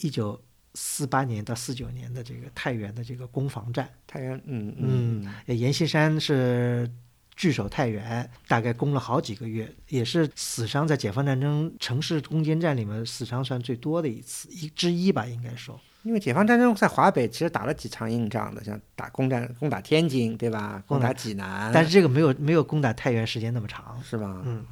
[0.00, 0.38] 一九
[0.74, 3.88] 四八年到四九年的这个太原的这个攻防战。
[4.06, 6.90] 太原嗯嗯阎锡山是
[7.36, 15.80] 据守太原，大概攻了好几个月，也是死伤在解放战争城市攻坚战里面死伤算最多的一次一之一吧，应该说。
[16.02, 20.82] 因为解放战争在华北其实打了几场硬仗的，像打攻占攻打天津，对吧？
[20.86, 24.00] 攻攻打打济南，但是这个没有没有攻打太原时间那么长。
[24.02, 24.40] 是吧？
[24.46, 24.64] 嗯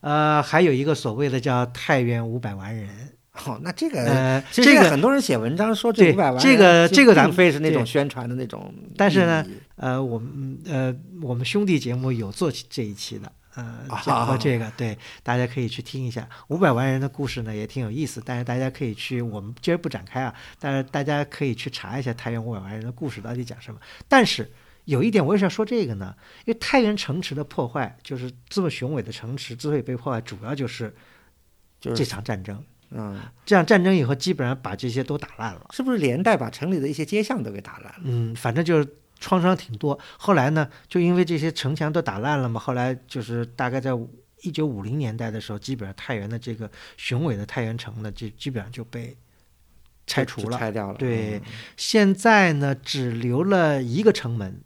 [0.00, 2.88] 呃，还有一个所谓的叫太原五百万人，
[3.32, 13.30] 哦，那这个呃，这个很多人写文章说这对五百万这个这个咱们并非是那种宣传的那种，但是呢呃，我们呃我们兄弟节目有做这一期的。
[13.56, 18.22] 呃，讲过这个，对，大家可以去听一下五百万人的故事呢，也挺有意思。
[18.24, 23.80] 但是大家可以去，我们今儿不展开啊，但是大家可以去查一下太原五百万人的故事到底讲什么。
[24.06, 24.48] 但是
[24.84, 26.14] 有一点，我为什么要说这个呢？
[26.44, 30.94] 因为太原城池的破坏，就是这么雄伟的城池之所以被破坏，主要就是
[31.80, 32.64] 这场战争。
[32.90, 35.66] 嗯，这样战争以后，基本上把这些都打烂了。
[35.72, 38.00] 是不是连带把城里的一些街巷都给打烂了？
[38.04, 39.98] 嗯，反正就是创伤挺多。
[40.18, 43.90] 后来呢，就因为这些城墙都打烂了嘛，后来就是大概在
[44.42, 49.16] 一九五零年代的时候，基本上太原的这个雄伟的太原城呢，就基本上就被
[50.06, 50.58] 拆除了。
[50.58, 50.98] 拆掉了。
[50.98, 51.42] 对嗯
[51.76, 54.60] 现在呢，只留了一个城门，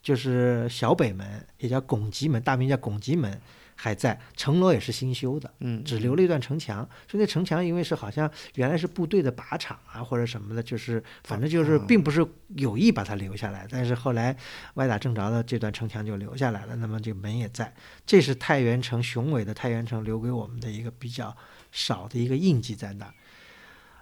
[0.00, 3.40] 就是小北门，也叫拱极门，大名叫拱极门，
[3.82, 4.20] 还在。
[4.36, 5.50] 城楼也是新修的。
[5.60, 14.36] 嗯，只留了一段城墙，所以那城墙因为是好像原来是部队的靶场啊或者什么的，就是反正就是哦并不是有意把它留下来，但是后来
[14.74, 17.72] 歪打正着的这段城墙就留下来了，那么这个门也在，
[18.04, 21.34] 这是太原城雄伟的太原城留给我们的一个比较
[21.72, 23.14] 少的一个印记在那儿。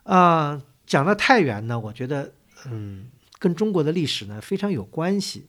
[0.02, 2.32] 啊、讲到太原呢，我觉得
[2.66, 5.46] 嗯跟中国的历史呢非常有关系。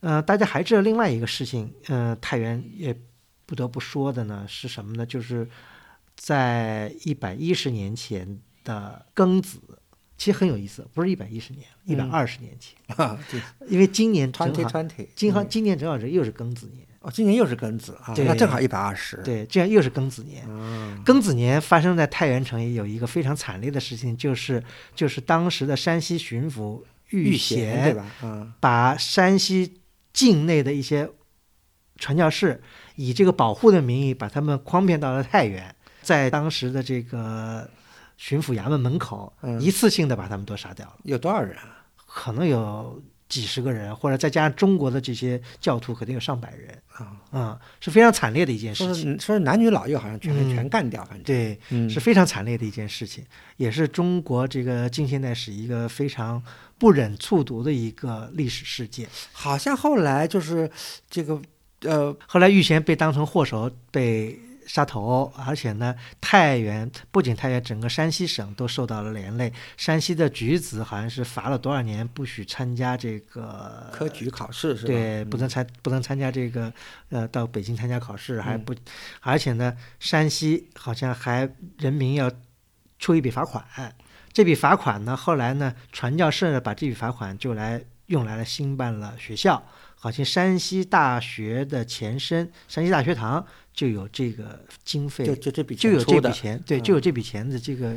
[0.00, 2.96] 呃，大家还知道另外一个事情，呃，太原也
[3.48, 5.06] 不得不说的呢是什么呢？
[5.06, 5.48] 就是
[6.14, 9.58] 在一百一十年前的庚子，
[10.18, 19.16] 其实很有意思，不是一百一十年，一百二十年前， 啊，对因为今年 正，twenty 好，twenty，今好今年正好是又是庚子年，哦，今年又是庚子啊，对那正好一百二十。
[19.24, 20.44] 对，这样又是庚子年。
[20.46, 24.62] 嗯，庚子年发生在太原城也有一个非常惨烈的事情，就是
[24.94, 28.04] 就是当时的山西巡抚遇贤对吧？
[28.22, 29.80] 嗯，把山西
[30.12, 31.08] 境内的一些
[31.96, 32.60] 传教士
[32.98, 37.70] 以这个保护的名义，把他们诓骗到了太原，在当时的这个
[38.16, 41.84] 巡抚衙门门口，嗯一次性的把他们都杀掉了，有多少人啊？
[42.06, 49.12] 可能有几十个人，或者再加上中国的这些教徒，肯定有上百人啊，啊、是非常惨烈的一件事情。
[49.12, 53.24] 是说是男女老幼好像全嗯全干掉，反正对，嗯是非常惨烈的一件事情，
[53.58, 56.42] 也是中国这个近现代史一个非常
[56.78, 59.08] 不忍卒读的一个历史事件。
[59.30, 60.68] 好像后来就是
[61.08, 61.40] 这个
[61.82, 69.50] 呃，后来玉贤被当成祸首被杀头，而且呢，太原不仅太原，整个山西省都受到了连累。
[69.76, 74.88] 山西的举子好像是罚了多少年，不许参加这个科举考试是吧？
[74.88, 76.70] 对，嗯不能参不能参加这个
[77.08, 78.74] 呃到北京参加考试，还嗯不，
[79.20, 82.30] 而且呢，山西好像还人民要
[82.98, 83.64] 出一笔罚款，
[84.32, 89.62] 这笔罚款呢，后来呢，传教士呢把这笔罚款就来用来了兴办了学校，
[89.98, 97.96] 好像山西大学的前身山西大学堂就有这个经费，就就这笔就有这笔钱，对，嗯就有这笔钱的这个，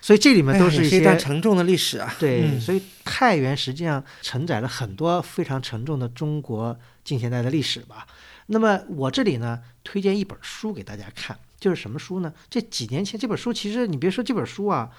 [0.00, 2.14] 所以这里面都是一些段沉重的历史啊。
[2.18, 8.06] 对，嗯所以太原实际上承载了很多非常沉重的中国近现代的历史吧。
[8.46, 12.32] 那么我这里呢，推荐一本书给大家看，就是什么书呢？
[12.50, 14.90] 这几年前这本书，其实你别说这本书啊，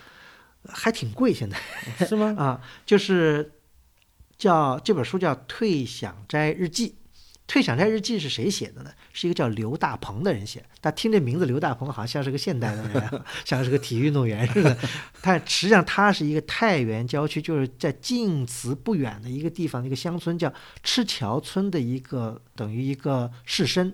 [0.67, 1.58] 还挺贵，现在
[2.08, 2.34] 是吗？
[2.38, 3.51] 啊，就是
[4.38, 6.89] 叫这本书叫《退想斋日记》。
[7.48, 8.91] 《退想斋日记》是谁写的呢？
[9.13, 10.65] 是一个叫刘大鹏的人写的。
[10.82, 14.76] 但听这名字，刘大鹏好像像是个现代的人啊， 像是个体育运动员似的。
[15.21, 23.93] 但实际上他是一个太原郊区，就是在晋祠不远的一个地方，一个乡村叫赤桥村的一个等于一个士绅。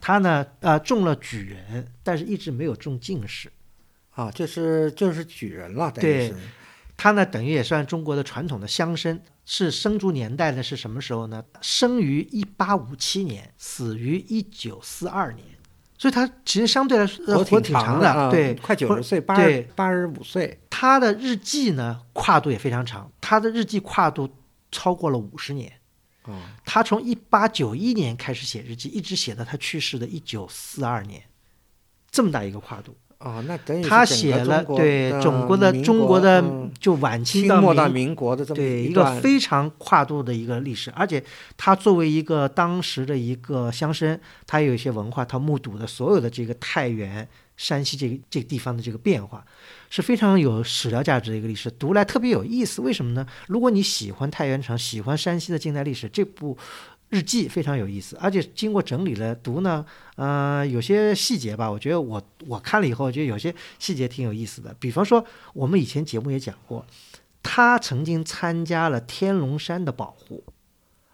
[0.00, 3.48] 他呢，呃，中了举人，但是一直没有中进士。
[4.10, 6.34] 啊，就是就是举人了，等于对是
[6.96, 9.20] 他呢，等于也算中国的传统的乡绅。
[9.50, 10.62] 是生卒年代呢？
[10.62, 11.42] 是什么时候呢？
[11.62, 15.42] 生于一八五七年，死于一九四二年。
[15.96, 18.54] 所以他其实相对来说呃活挺长的，啊对。
[18.56, 24.28] 快九或十岁，八对十八十五岁，他的日记呢跨度也非常长，他的日记跨度
[24.70, 25.72] 超过了五十年。
[26.24, 31.22] 哦，他从一八九一年开始写日记，一直写到他去世的一九四二年，
[32.10, 32.94] 这么大一个跨度。
[33.18, 41.22] 哦，那等于是他写了对的中国的民中国的嗯就晚清清末到民民国的这么对一个非常跨度的一个历史，而且
[41.56, 47.26] 他作为一个当时的一个乡绅，他有一些文化，他目睹的所有的这个太原、
[47.56, 49.44] 山西这个这个地方的这个变化，
[49.90, 52.80] 是非常有史料价值的一个历史，读来特别有意思。
[52.82, 53.26] 为什么呢？
[53.48, 56.56] 如果你喜欢太原城，喜欢山西的近代历史，这部
[57.10, 59.84] 日记非常有意思，而且经过整理了读呢，
[60.16, 64.74] 呃，有些细节吧，我觉得我我看了以后，我觉得有些细节挺有意思的。
[64.78, 66.84] 比方说，我们以前节目也讲过，
[67.42, 70.44] 他曾经参加了天龙山的保护，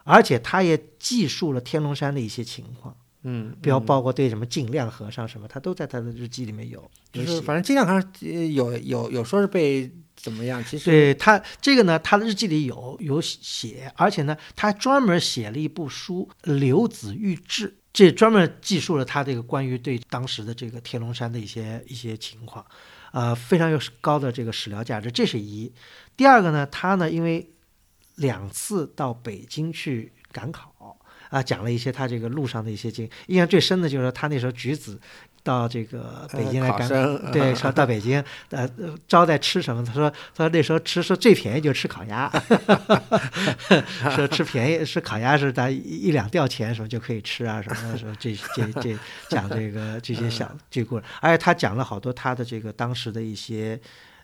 [0.03, 6.91] 而且他也记述了天龙山的一些情况，嗯，比如嗯包括对什么尽量和尚什么，他都在他的日记里面有。
[7.13, 22.65] 就是反正尽量和尚呃有有有说是被怎么样，其实对他这个呢，他的日记里有有写，而且呢，他专门写了一部书《刘子玉志》，这专门记述了他这个关于对当时的这个天龙山的一些一些情况，
[23.13, 25.71] 呃，非常有高的这个史料价值，这是一。
[26.17, 27.51] 第二个呢，他呢因为
[28.17, 30.97] 两次到北京去赶考
[31.29, 35.01] 啊，讲了一些他这个路上的一些经，印象最深的就是他那时候举子
[35.45, 36.89] 到这个北京来干。
[36.89, 38.19] 呃对， 说到北京，
[38.51, 39.85] 呃，呃招待吃什么？
[39.85, 42.29] 他说，他说那时候吃说最便宜就吃烤鸭，
[44.17, 53.79] 说吃便宜吃烤鸭是咱一一两吊钱什么就可以吃啊什么的，说这这这讲这个这些小 这个故事，而且他讲了好多他的这个当时的一些。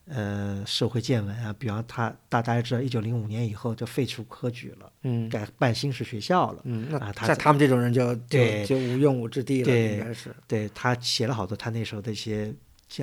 [0.06, 6.60] 呃，社会见闻啊，比方他大家知道，一九零五年以后就废除科举了，嗯改办新式学校了。
[6.64, 12.52] 嗯，那啊他像他们这种人就就对就无用武之地了，对应该是对他写了好多他那时候的一些，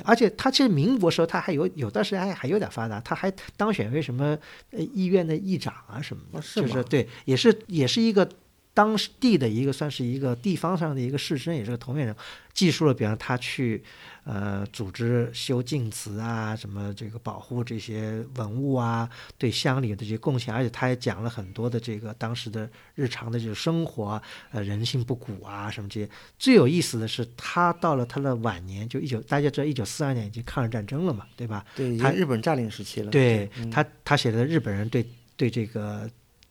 [0.04, 4.36] 而且他其实民国时候他还有有段时间还还有点发达，他还当选为什么
[4.72, 8.28] 呃议院的议长啊什么的，哦是吗就是对，也是也是一个
[8.78, 12.14] 当地的一个算是一个地方上的一个士绅，也是个头面人，
[12.54, 13.82] 记述了比方他去
[14.22, 26.08] 呃组织修晋祠啊，什么这个保护这些文物啊，对乡里的这些贡献，而且他也讲了很多的这个当时的日常的这个生活啊，呃人性不古啊什么这些。
[26.38, 31.66] 最有意思的是，他到了他的晚年，就一九大家知道一九四二年已经抗日战争了嘛，对吧？
[31.74, 35.04] 对，他日本占领时期了，对嗯他，他写的日本人对
[35.36, 36.08] 对这个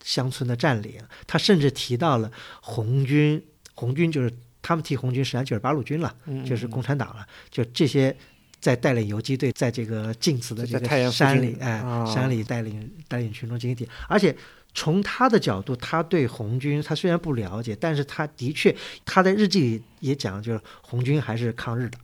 [0.07, 0.93] 乡村的占领，
[1.27, 3.43] 他甚至提到了红军，
[3.75, 8.15] 红军就是他们提红军，实际上就是八路军了，嗯就是嗯共产党了，就这些。
[8.59, 14.35] 在带领游击队在这个晋祠的这个山里，哎，啊山里带领带领群众进行点，而且
[14.73, 21.99] 从他的角度，他对红军他虽然不了解，但是他的确他在日记里也讲，就是红军还是抗日的，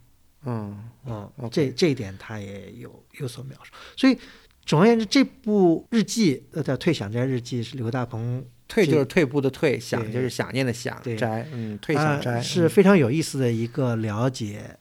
[0.46, 3.74] 嗯嗯这这一点他也有有所描述。
[3.98, 4.16] 所以
[4.66, 14.78] 总而言之，这部日记呃叫《退想斋日记》是刘大鹏退就是退步的退，想就是想念的想，对斋，嗯，退啊想斋嗯是非常有意思的一个了解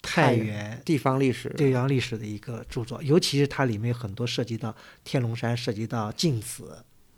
[0.00, 4.74] 太太原地方历史，地方历史的一个著作，尤其是它里面有很多涉及到
[5.04, 6.64] 天龙山、涉及到晋祠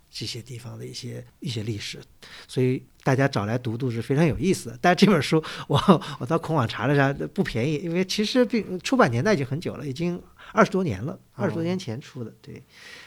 [0.09, 1.99] 这些地方的一些一些历史，
[2.47, 4.77] 所以大家找来读读是非常有意思的。
[4.81, 10.21] 但这本书我我到孔网查了查，不便宜，因为其实并出版年代已经很久了，已经
[10.53, 12.63] 二十多年了，二十多年前出的，对，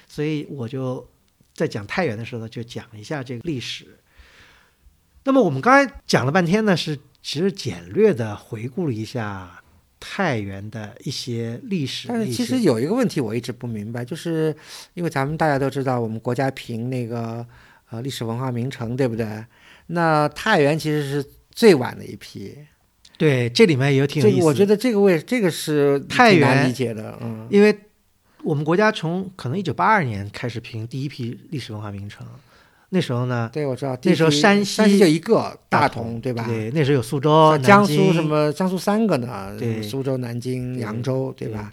[0.09, 1.09] 所以我就
[1.55, 3.99] 在讲太原的时候就讲一下这个历史。
[5.25, 9.63] 那么我们刚才讲了半天呢，是其实简略的回顾了一下
[9.99, 12.21] 太原的一些历史但。
[12.21, 14.55] 是其实有一个问题我一直不明白，就是
[14.93, 17.47] 因为咱们大家都知道，我们国家评那个
[17.89, 19.45] 呃历史文化名城，对不对？
[19.87, 22.57] 那太原其实是最晚的一批，
[23.17, 24.37] 对这里面也有挺有意思。
[24.37, 27.77] 这个我觉得这个位这个是太挺难原理解的，嗯，因为
[28.43, 32.27] 我们国家从可能一九八二年开始评第一批历史文化名城，
[32.91, 33.97] 那时候呢，对，我知道。
[34.03, 36.45] 那时候山西山西就一个大同同，对吧？
[36.47, 39.57] 对，那时候有苏州、江苏什么江苏三个呢？
[39.59, 41.73] 对苏州、南京、扬州，对吧？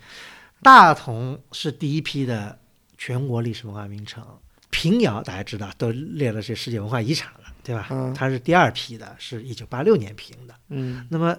[0.64, 2.58] 大同是第一批的
[2.98, 4.24] 全国历史文化名城，
[4.70, 7.88] 平遥大家知道都列了这世界文化遗产了，对吧？
[7.92, 10.54] 嗯它是第二批的，是一九八六年评的。
[10.70, 11.38] 嗯，那么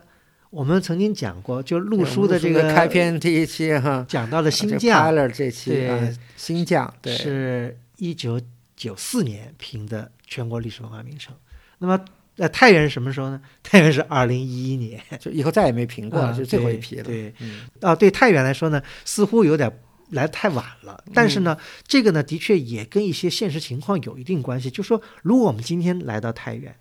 [0.50, 8.40] 我们曾经讲过，就陆书的这个开篇这一期哈，讲到了新这将 Pilar 这期对啊，新将对，是一九
[8.76, 11.34] 九四年评的全国历史文化名城。
[11.78, 11.98] 那么
[12.36, 13.40] 呃，太原是什么时候呢？
[13.62, 17.04] 太原是二零一一年，就以后再也没评过就最后一批了。
[17.04, 19.70] 对，嗯啊，对太原来说呢，似乎有点
[20.12, 21.04] 来太晚了。
[21.12, 24.70] 但是呢，这个呢，的确也跟一些现实情况有一定关系。
[24.70, 26.74] 就说，如果我们今天来到太原，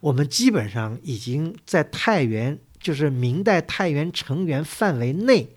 [0.00, 5.48] 我们基本上已经在太原，就是明代太原城垣范围内，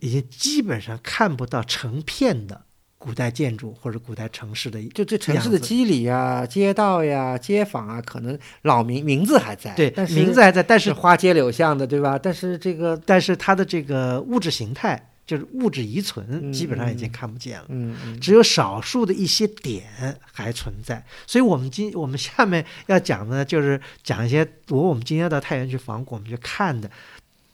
[0.00, 2.62] 已经基本上看不到成片的
[2.98, 12.18] 古代建筑或者古代城市的就这城市的样子机理呀、街道呀、街坊啊，可能老名名字还在，对但是名字还在，但是是花街柳巷的，对吧？
[12.18, 17.66] 但是这个，但是它的这个物质形态，就是物质遗存，嗯基本上已经嗯看不见了。
[17.68, 19.84] 嗯嗯只有少数的一些点
[20.32, 26.90] 还存在，所以我们今我们下面要讲的，就是讲一些如果我们今天到太原去访古，我们去看的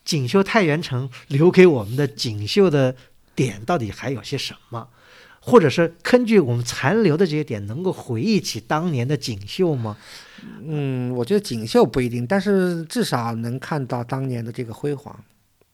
[0.04, 2.94] 锦绣太原城留给我们的锦绣的
[3.34, 4.88] 点到底还有些什么，
[5.40, 9.96] 或者是根据我们残留的这些点，能够回忆起当年的锦绣吗？
[10.62, 15.18] 嗯，我觉得锦绣不一定，但是至少能看到当年的这个辉煌，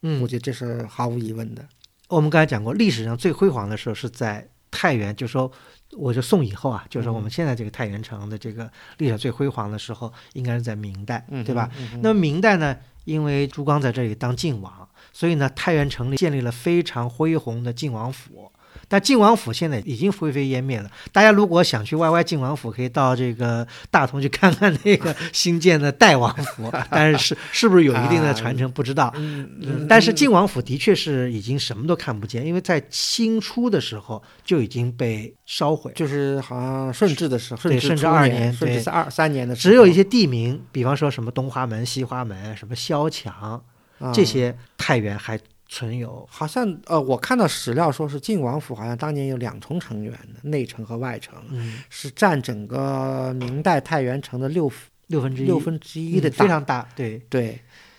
[0.01, 1.62] 嗯我，觉得这是毫无疑问的。
[2.11, 5.50] 我们刚才讲过，历史上最辉煌的时候是在太原，就说
[5.92, 11.70] 我就宋以后啊，就是说我们现在这个太原城的这个历史最辉煌的时候，应该是在明代，嗯，对吧？
[12.02, 18.50] 那么明代呢，因为朱刚在这里当晋王，所以呢，太原城里建立了非常恢宏的晋王府。
[18.91, 20.91] 但晋王府现在已经灰飞烟灭了。
[21.12, 29.12] 大家如果想去 YY 晋王府，可以到这个大同去看看那个新建的代王府， 但是是是不是有一定的传承不知道。
[29.16, 43.62] 嗯嗯，但是晋王府的确是已经什么都看不见，因为在清初的时候就已经被烧毁，就是好像顺治的时候，对顺治二年对顺治三二三年的时候，只有一些地名，比方说什么东华门、西华门、什么萧墙，
[44.01, 45.38] 啊这些太原还
[45.70, 46.26] 存有。
[46.28, 54.70] 好像呃，我看到史料说是晋王府好像当年有两重城垣的，内城和外城，嗯，是占整个明代太原城的六
[55.06, 57.58] 六分之一，六分之一的非常大，对，对，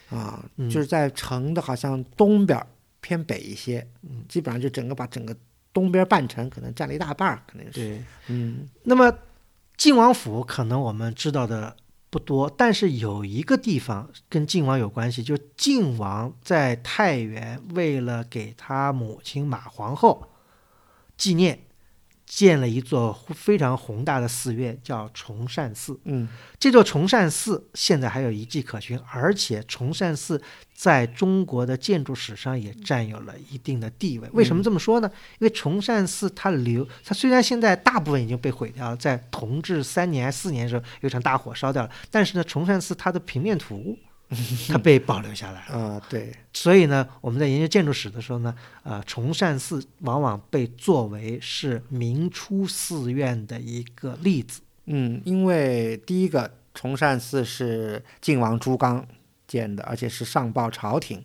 [0.09, 0.69] 啊，嗯。
[0.69, 2.67] 就是在城的好像东边儿
[2.99, 4.25] 偏北一些，嗯。
[4.27, 5.33] 基本上就整个把整个
[5.71, 8.03] 东边半城可能占了一大半儿，可能是，对。
[8.27, 8.67] 嗯。
[8.83, 9.11] 那么
[9.77, 11.73] 晋王府可能我们知道的
[12.11, 20.29] 不多，但是有一个地方跟晋王有关系，就晋王在太原为了给他母亲马皇后
[21.15, 21.57] 纪念，
[22.33, 25.99] 建了一座非常宏大的寺院，叫崇善寺。
[26.05, 26.25] 嗯
[26.57, 30.41] 这座崇善寺现在还有遗迹可寻，而且崇善寺
[30.73, 34.29] 在中国的建筑史上也占有了一定的地位。
[34.31, 35.11] 为什么这么说呢？
[35.39, 43.97] 因为崇善寺它留，它虽然现在大部分已经被毁掉了，在同治三年四年的时候有一场大火烧掉了，但是呢，崇善寺它的平面图
[44.69, 45.75] 它被保留下来了。
[45.77, 54.61] 啊对，所以呢，我们在研究建筑史的时候呢，呃，崇善寺往往被作为是明初寺院的一个例子。
[54.85, 59.05] 嗯，因为第一个崇善寺是晋王朱刚
[59.47, 61.23] 建的，而且是上报朝廷。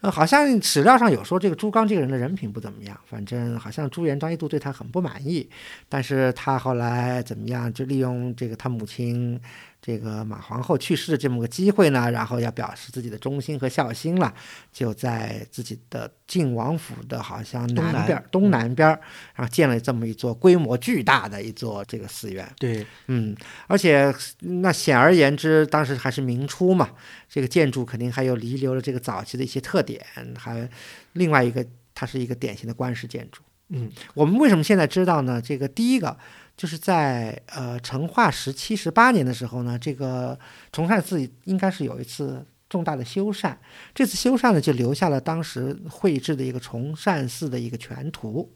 [0.00, 5.46] 呃，好像史料上有说这个朱刚这个人的人品不怎么样，反正好像朱元璋一度对他很不满意，
[5.90, 9.38] 但是他后来怎么样，就利用这个他母亲
[9.82, 14.32] 这个马皇后去世的这么个机会呢，然后要表示自己的忠心和孝心了，
[14.72, 19.00] 就在自己的晋王府的好像南南边儿东南边儿，
[19.34, 22.46] 然后建了这么一座规模巨大的一座这个寺院。
[22.58, 23.34] 对，嗯，
[23.66, 26.90] 而且那显而言之，当时还是明初嘛，
[27.28, 30.04] 这个建筑肯定还有遗留了这个早期的一些特点，
[30.36, 30.68] 还
[31.14, 31.64] 另外一个，
[31.94, 33.40] 它是一个典型的官式建筑。
[33.72, 35.40] 嗯，我们为什么现在知道呢？
[35.40, 36.18] 这个第一个
[36.60, 40.38] 就是在呃成化十七、十八年的时候呢，这个
[40.70, 43.56] 崇善寺应该是有一次重大的修缮，
[43.94, 48.52] 这次修缮呢就留下了当时绘制的一个崇善寺的一个全图，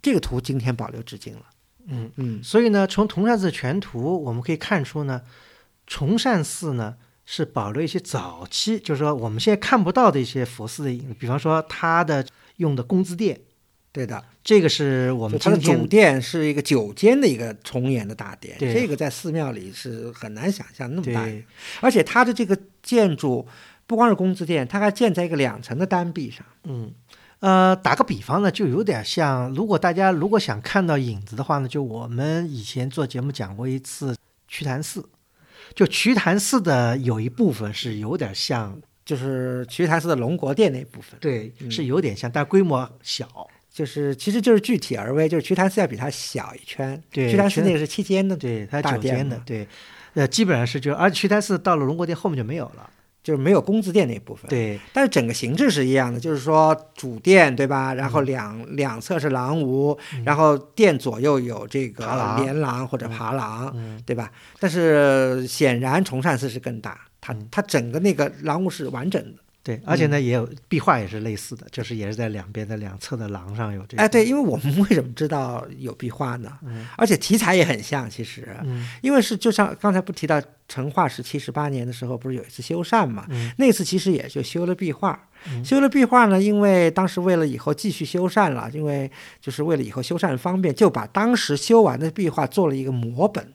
[0.00, 1.42] 这个图今天保留至今了。
[1.88, 2.10] 嗯。
[2.16, 5.20] 嗯所以呢，从崇善寺全图我们可以看出呢，
[5.86, 12.26] 崇善寺呢是保留一些早期，就是说我们现在看不到的一些佛寺的影子，比方说它的
[12.56, 13.38] 用的工字殿，
[13.94, 14.22] 对的。
[14.42, 21.42] 这个是我们就它的主殿是一个九间的一个重檐的大殿，这个在寺庙里是很难想象那么大，对
[21.80, 23.46] 而且它的这个建筑
[23.86, 26.44] 不光是工字殿，它还建在一个两层的单壁上。
[26.64, 26.92] 嗯。
[27.40, 34.16] 呃，打个比方呢，就有点像，如果大家如果想看到影子的话呢，就我们以前做节目讲过一次
[34.48, 35.06] 瞿昙寺，
[35.74, 43.28] 就瞿昙寺的有一部分是有点像，就是瞿昙寺的龙国殿那部分，对，嗯是有点像，但规模小。
[43.74, 49.66] 就是其实就是具体而微，就是瞿昙寺要比它小一圈，对瞿昙寺那个是七间的，对，它九大殿的对，
[50.14, 52.88] 呃，基本上是就，而且瞿昙寺到了龙国殿后面就没有了。
[53.24, 54.46] 就是没有工字殿那部分。
[54.50, 57.94] 对，但是整个形制是一样的，就是说主殿对吧？
[57.94, 62.04] 然后两、两侧是廊屋，然后殿左右有这个
[62.36, 64.30] 连廊或者爬廊，嗯，对吧？
[64.60, 74.02] 但是显然崇善寺是更大，它嗯它整个那个廊屋是完整的，对，而且呢，也有壁画也是类似的，就是也是在两边的两侧的廊上有这个。
[74.02, 76.52] 哎，对，因为我们为什么知道有壁画呢？
[76.66, 80.38] 嗯而且题材也很像，其实，嗯因为是就像刚才不提到
[80.68, 83.24] 成化时期十八年的时候，不是有一次修缮嘛？
[83.30, 85.28] 嗯那次其实也就修了壁画。
[85.48, 89.10] 嗯修了壁画呢，因为当时为了以后继续修缮了，因为
[89.40, 93.52] 就是为了以后修缮方便，就把当时修完的壁画做了一个摹本。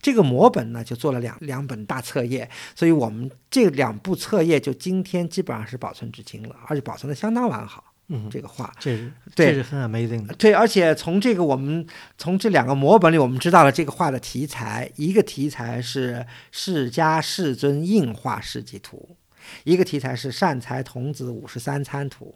[0.00, 7.92] 这个摹本呢，就做了两两本大册页，所以我们这两部册页就今天基本上是保存至今了，而且保存的相当完好。
[8.08, 10.34] 嗯，这个画，这是对这是很 amazing 的。
[10.34, 11.86] 对，而且从这个我们
[12.18, 19.16] 从这两个摹本里，我们知道了这个画的题材，一个题材是释迦世尊印画事迹图，
[19.64, 22.34] 一个题材是善财童子五十三参图。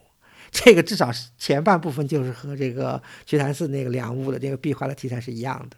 [0.49, 5.77] 这个至少是前半部分就是和这个瞿昙寺那个梁屋的这个壁画的题材是一样的。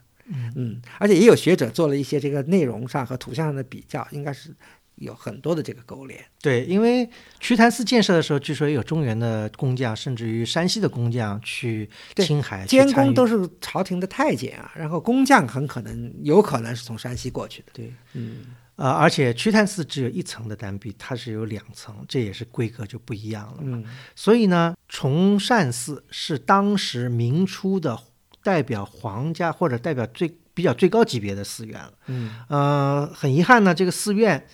[0.55, 4.53] 嗯，而且也有学者做了一些这个内容上和图像上的比较，应该是
[4.95, 6.23] 有很多的这个勾连。
[6.41, 7.09] 对，因为
[7.39, 17.67] 瞿昙寺建设的时候，据说也有中原的工匠，甚至于山西的工匠去青海去监工都是朝廷的太监啊，然后工匠很可能有可能是从山西过去的。
[17.73, 23.77] 对，嗯，呃，而且瞿昙寺只有一层的单壁，它是有两层，这也是规格就不一样了嘛。
[23.77, 27.95] 嗯所以呢，崇善寺是当时明初的
[28.44, 31.94] 代表皇家或者代表最比较最高级别的寺院了。
[32.08, 34.46] 嗯呃，很遗憾呢，这个寺院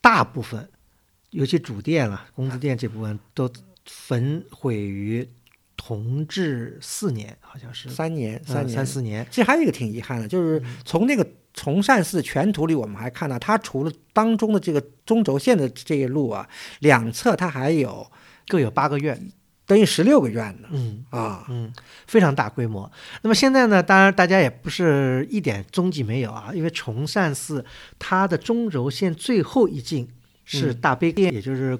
[0.00, 0.68] 大部分，
[1.30, 3.50] 尤其主殿了、公子殿这部分都
[3.84, 5.28] 焚毁于
[5.76, 9.26] 同治四年，好像是三年，嗯三年，三四年。
[9.30, 16.48] 其实还有一个挺遗憾的，就是从那个崇善寺全图里，我们还看到，它除了当中的这个中轴线的这一路啊，
[16.80, 18.10] 两侧它还有
[18.48, 19.30] 各有八个院，
[19.66, 20.68] 等于十六个院呢。
[20.70, 21.72] 嗯啊，嗯，
[22.06, 22.90] 非常大规模。
[23.22, 27.64] 那么现在呢，当然大家也不是一点踪迹没有啊，因为崇善寺
[27.98, 30.08] 它的中轴线最后一进
[30.44, 31.78] 是嗯大悲殿，也就是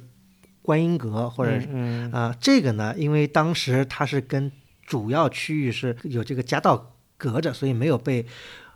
[0.62, 4.50] 观音阁或者嗯啊、这个呢，因为当时它是跟
[4.84, 8.28] 主要区域是有这个夹道隔着，所以没有被对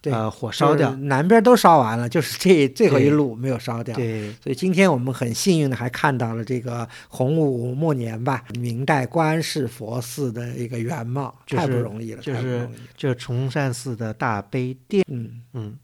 [0.05, 0.95] 呃火烧掉。
[0.97, 3.95] 南边都烧完了，就是这最后一路没有烧掉。
[3.95, 12.69] 对，所以今天我们很幸运的还看到了这个洪武末年吧，明代观世佛寺的一个原貌，就是太不容易了，就是。
[12.97, 15.79] 就是崇善寺的大悲殿，嗯，嗯，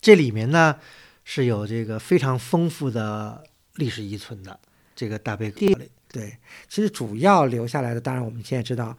[0.00, 0.74] 这里面呢
[1.22, 3.44] 是有这个非常丰富的
[3.74, 4.58] 历史遗存的。
[4.96, 6.36] 这个大悲殿里，对，
[6.68, 8.94] 其实主要留下来的，当然我们现在知道，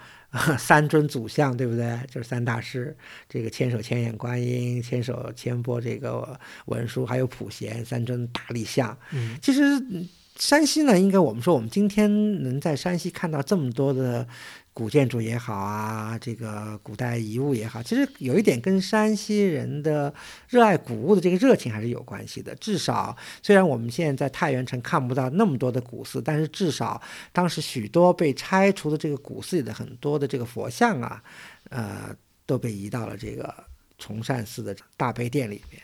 [0.58, 2.00] 三尊祖像，对不对？
[2.10, 2.98] 就是三大师，
[3.30, 8.98] 这个千手千眼观音，千手千波这个文殊，还有普贤三尊大力像。
[9.12, 9.62] 嗯其实
[9.92, 14.28] 嗯山西呢，应该我们说，我们今天能在山西看到这么多的
[14.74, 20.12] 古建筑也好啊，这个古代遗物也好，其实有一点跟山西人的
[20.50, 22.56] 热爱古物的这个热情还是有关系的。
[22.56, 27.00] 至少，虽然我们现在在太原城看不到那么多的古寺，但是至少
[27.32, 31.24] 当时许多被拆除的这个古寺里的很多的这个佛像啊，
[31.70, 32.16] 呃，
[32.48, 33.54] 都被移到了这个
[34.00, 35.80] 崇善寺的大悲殿里面。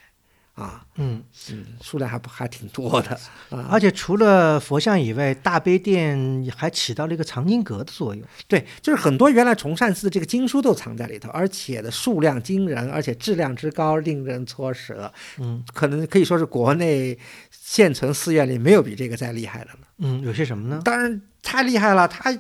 [0.60, 3.18] 啊，嗯，嗯，数量还不还挺多的
[3.49, 3.66] 啊。
[3.72, 8.24] 而且除了佛像以外，大悲殿还起到了一个藏经阁的作用。
[8.47, 15.12] 对，就是很多原来崇善寺的这个经书都藏在里头，而且的数量惊人，而且质量之高，令人搓舌。
[15.38, 17.18] 嗯可能可以说是国内
[17.49, 19.80] 现存寺院里没有比这个再厉害的了。
[19.99, 20.82] 嗯，有些什么呢？
[20.84, 22.38] 当然太厉害了，它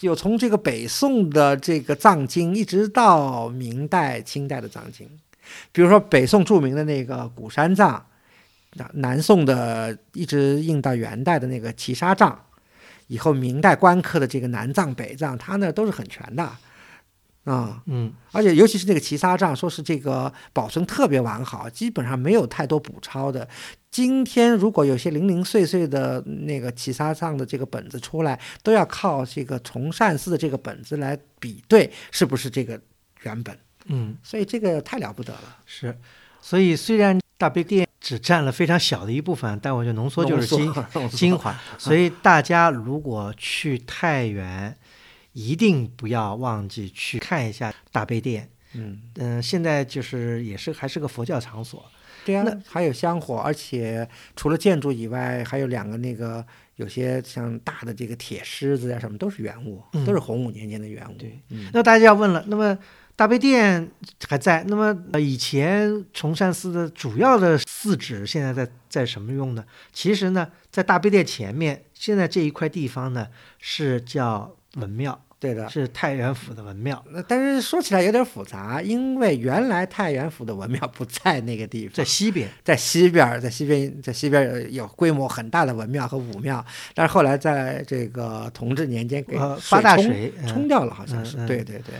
[0.00, 5.08] 有从这个北宋的这个藏经，一直到明代、清代的藏经。
[5.72, 8.04] 比如说北宋著名的那个古山藏，
[8.74, 12.38] 那南宋的一直印到元代的那个齐沙藏，
[13.06, 16.42] 以后明代官刻的这个南藏、北藏，它那都是很全的
[17.44, 17.82] 啊。
[17.86, 23.48] 嗯而且尤其是那个齐沙帐，说是这个保存特别完好，基本上没有太多补抄的。
[23.90, 32.78] 今天如果有些零零碎碎的那个齐沙帐的这个本子出来，都要靠这个崇善寺的这个本子来比对是不是这个
[33.22, 33.56] 原本，
[33.86, 35.56] 嗯，所以这个太了不得了。
[35.64, 35.96] 是。
[36.40, 40.72] 所以虽然大悲殿只占了非常小的一部分，但我觉得浓缩就是精
[41.10, 41.58] 精华。
[41.76, 44.76] 所以大家如果去太原，
[45.32, 48.48] 一定不要忘记去看一下大悲殿。
[48.74, 51.84] 嗯，嗯、现在就是也是还是个佛教场所。
[52.24, 61.14] 对呀、那还有香火，而且除了建筑以外，还有两个那个有些像大的这个铁狮子啊什么，都是原物，嗯都是洪武年间的原物。
[61.16, 62.76] 对，嗯，那大家要问了，那么
[63.16, 63.90] 大悲殿
[64.28, 69.64] 还在，那么呃以前崇善寺的主要的寺址现在在在什么用呢？
[69.92, 73.26] 其实呢，在大悲殿前面，现在这一块地方呢
[73.58, 75.18] 是叫文庙。
[75.38, 75.68] 对的。
[75.68, 82.48] 是太原府的文庙，那但是说起来有点复杂，因为原来太原府的文庙不在那个地方，在西边。
[82.64, 86.64] 在西边，在西边，在西边有有规模很大的文庙和武庙，
[86.94, 91.36] 但是后来在这个同治年间给呃水冲八大水嗯冲掉了，好像是。
[91.36, 91.94] 嗯嗯对对对。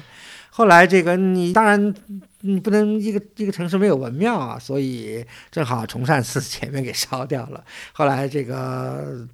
[0.57, 1.94] 后来这个你当然
[2.40, 7.62] 你不能一个一个城市没有文庙啊，所以正好崇善寺前面给烧掉了。
[7.92, 9.28] 后来这个。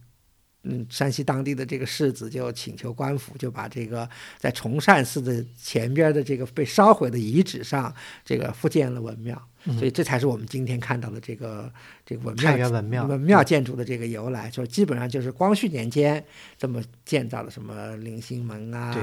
[0.64, 4.08] 嗯，山西当地的这个世子就请求官府，就把这个
[4.38, 7.92] 在崇善寺的前边的这个被烧毁的遗址上，
[8.24, 9.36] 这个复建了文庙。
[9.64, 9.78] 嗯。
[9.78, 11.70] 所以这才是我们今天看到的这个
[12.04, 13.04] 这个文庙文庙。
[13.04, 16.22] 文庙建筑的这个由来，就基本上就是光绪年间
[16.56, 18.94] 这么建造的，什么临心门啊，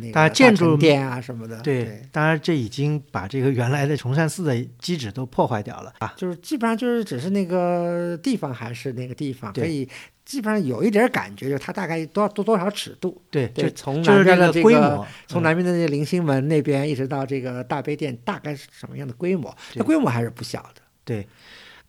[0.00, 5.94] 那个当然建筑殿啊什么的，对，当然这已经把这个原来的崇善寺的基址都破坏掉了。
[5.98, 6.14] 啊。
[6.16, 9.64] 就是基本上就是只是那个地方还是那个地方，对。
[9.64, 9.88] 可以
[10.24, 19.50] 基本上有一点感觉，就是它大概多多多少尺度，对，对，就从南边的这个从南边的那个临心门那边一直到这个大悲殿，大概是什么样的规模？
[19.72, 19.78] 对。
[19.78, 20.82] 这规模还是不小的。
[21.04, 21.26] 对。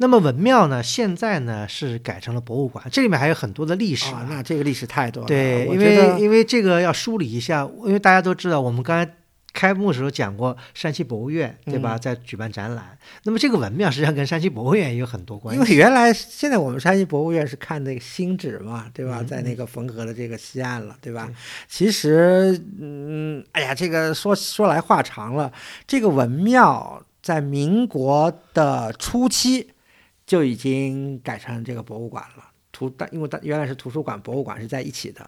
[0.01, 5.27] 那么文庙呢，现在呢是改成了博物馆，这里面还有很多的历史啊，那这个历史太多了。
[5.27, 9.11] 对，因为因为这个要梳理一下，因为大家都知道，我们刚才
[9.51, 12.97] 开幕的时候讲过山西博物院，对吧，嗯在举办展览。
[13.23, 15.75] 那么这个文庙实际上跟山西博物院也有很多关系因为。
[15.75, 19.17] 原来现在我们山西博物院是看那个新址嘛，对吧？
[19.19, 21.25] 嗯在那个汾河的这个西岸了，对吧？
[21.25, 21.35] 对
[21.67, 25.51] 其实，嗯，哎呀，这个说说来话长了。
[25.85, 29.69] 这个文庙在民国的初期
[30.25, 32.45] 就已经改成这个博物馆了。
[32.71, 35.23] 图，但因为它原来是图书馆、博物馆是在一起的，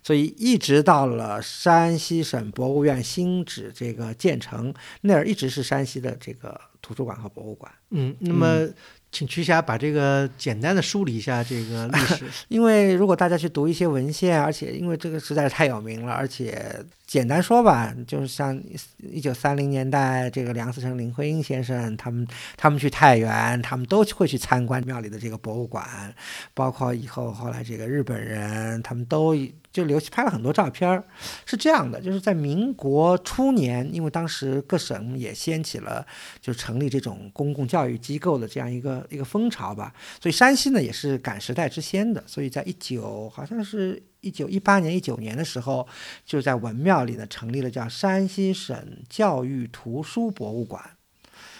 [0.00, 7.72] 所以一直到了山西省博物院新址这个建成那儿，一直是山西的这个图书馆和博物馆。
[7.90, 8.68] 嗯，那么
[9.10, 12.24] 请曲霞把这个简单的梳理一下这个历史。
[12.46, 18.56] 因为如果大家去读一些文献，而且因为这个实在是太有名了，而且简单说吧，就是像
[18.98, 22.24] 一九三零年代，这个梁思成、林徽因先生他们
[22.56, 26.14] 他们去太原，他们都会去参观庙里的这个博物馆，
[26.54, 29.34] 包括以后后来这个日本人，他们都
[29.72, 31.02] 就留拍了很多照片儿。
[31.44, 36.06] 是这样的，就是在民国初年，因为当时各省也掀起了
[36.40, 39.92] 就成立这种公共教育机构的这样一个一个风潮吧，
[40.22, 45.86] 所以山西呢也是赶时代之先的，所以在一九好像是一九一八年、一九年的时候，
[46.24, 48.76] 就在文庙里呢成立了叫山西省
[49.08, 50.90] 教育图书博物馆。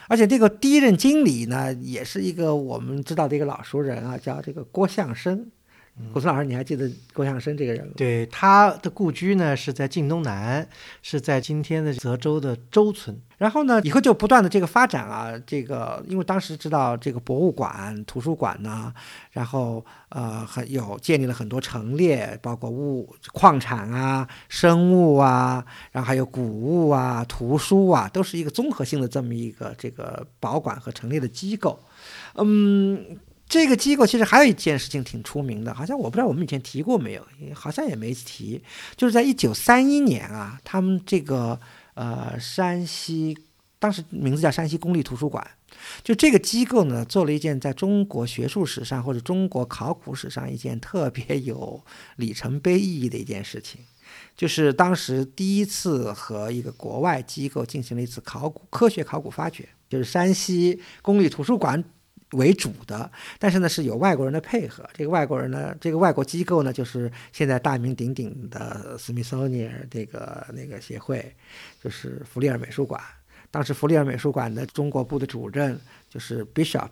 [0.08, 5.50] 而且这个第一任经理呢，也是一个我们知道的一个老熟人啊，叫这个郭向生。
[6.12, 7.92] 郭松老师，你还记得郭象生这个人吗？
[7.96, 10.66] 对，他的故居呢是在晋东南，
[11.02, 13.16] 是在今天的泽州的周村。
[13.38, 18.92] 然后呢，以后就不断的这个发展啊，这个因为当时知道这个博物馆、图书馆呢，
[19.30, 31.80] 然后呃很有建立了很多陈列，包括物矿产啊、生物啊，然后还有古物啊、图书啊，都是一个综合性的这么一个这个保管和陈列的机构。
[32.34, 33.18] 嗯，
[33.50, 38.62] 这个机构其实还有一件事情挺出名的，好像我不知道我们以前提过没有，好像也没提，
[38.96, 41.58] 就是在一九三一年啊，他们这个
[41.94, 43.36] 呃山西
[43.80, 45.44] 当时名字叫山西公立图书馆，
[46.04, 51.82] 就这个机构呢做了一件在中国学术史上或者中国考古史上一件特别有
[52.16, 53.80] 里程碑意义的一件事情。
[54.36, 61.82] 就是当时第一次和一个国外机构进行了一次考古科学考古发掘，就是山西公立图书馆
[62.32, 64.88] 为主的，但是呢是有外国人的配合。
[64.94, 71.34] 这个外国人呢，这个外国机构呢，就是现在大名鼎鼎的 Smithsonian 这个那个协会，
[71.82, 73.00] 就是弗利尔美术馆。
[73.50, 75.78] 当时弗利尔美术馆的中国部的主任
[76.08, 76.90] 就是 Bishop。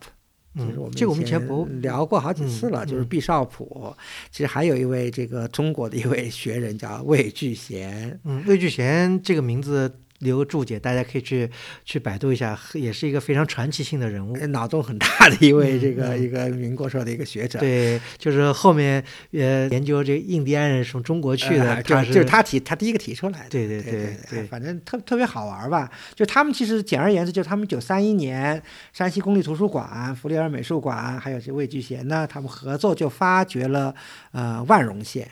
[0.57, 3.95] 就是我们，嗯这个我们以前不聊过好几次了，嗯就是毕绍普。
[4.33, 11.49] 其实还有一位这个中国的一位学人叫魏聚贤，嗯，魏聚贤这个名字留个注解，大家可以去
[11.85, 14.37] 去百度一下，也是一个非常传奇性的人物。
[14.49, 17.59] 脑洞很大的一位这个、一个民国时候的一个学者。
[17.59, 19.03] 对，就是后面
[19.33, 23.49] 呃研究这个印第安人从中国去的，呃就是他提他第一个提出来的。
[23.49, 25.91] 对对对对对反正特特别好玩吧。
[26.15, 28.61] 就他们其实简而言之，就是他们一九三一年
[28.93, 33.95] 山西公立图书馆、弗利尔美术馆还有这魏聚贤呢，他们合作就发掘了
[34.33, 35.29] 呃万荣县。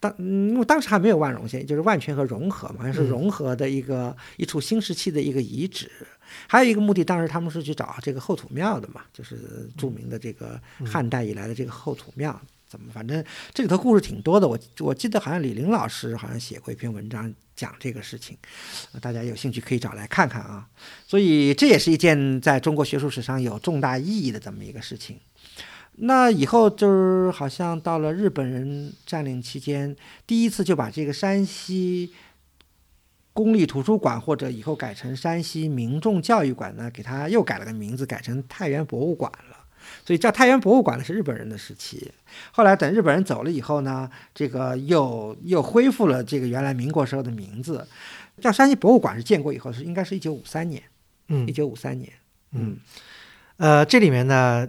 [0.00, 5.90] 当嗯因为当时还没有万荣县，就是万泉和融合嘛，好像是嗯融合的一个、一处新石器的一个遗址。
[6.46, 12.40] 还有一个目的，当时他们是去找这个后土庙的嘛，就是著名的这个汉代以来的这个后土庙。
[12.68, 12.92] 怎么？
[12.92, 13.22] 反正
[13.52, 14.46] 这里头故事挺多的。
[14.46, 18.38] 我我记得好像李林老师好像写过一篇文章讲这个事情，
[18.92, 20.68] 呃大家有兴趣可以找来看看啊。
[21.04, 25.18] 所以这也是一件在中国学术史上有重大意义的这么一个事情。
[26.02, 29.94] 那以后就是好像到了日本人占领期间，
[30.26, 32.12] 第一次就把这个山西
[33.32, 39.56] 公立图书馆或者以后改成山西民众教育馆呢，给它又改了个名字，改成太原博物馆了。
[40.04, 42.10] 所以叫太原博物馆呢是日本人的时期。
[42.52, 47.86] 后来等日本人走了以后呢，这个又又恢复了这个原来民国时候的名字，
[48.40, 50.82] 叫山西博物馆是建国以后是应该是一九五三年，
[51.28, 52.10] 嗯一九五三年。
[52.52, 52.76] 嗯，
[53.58, 54.68] 呃，这里面呢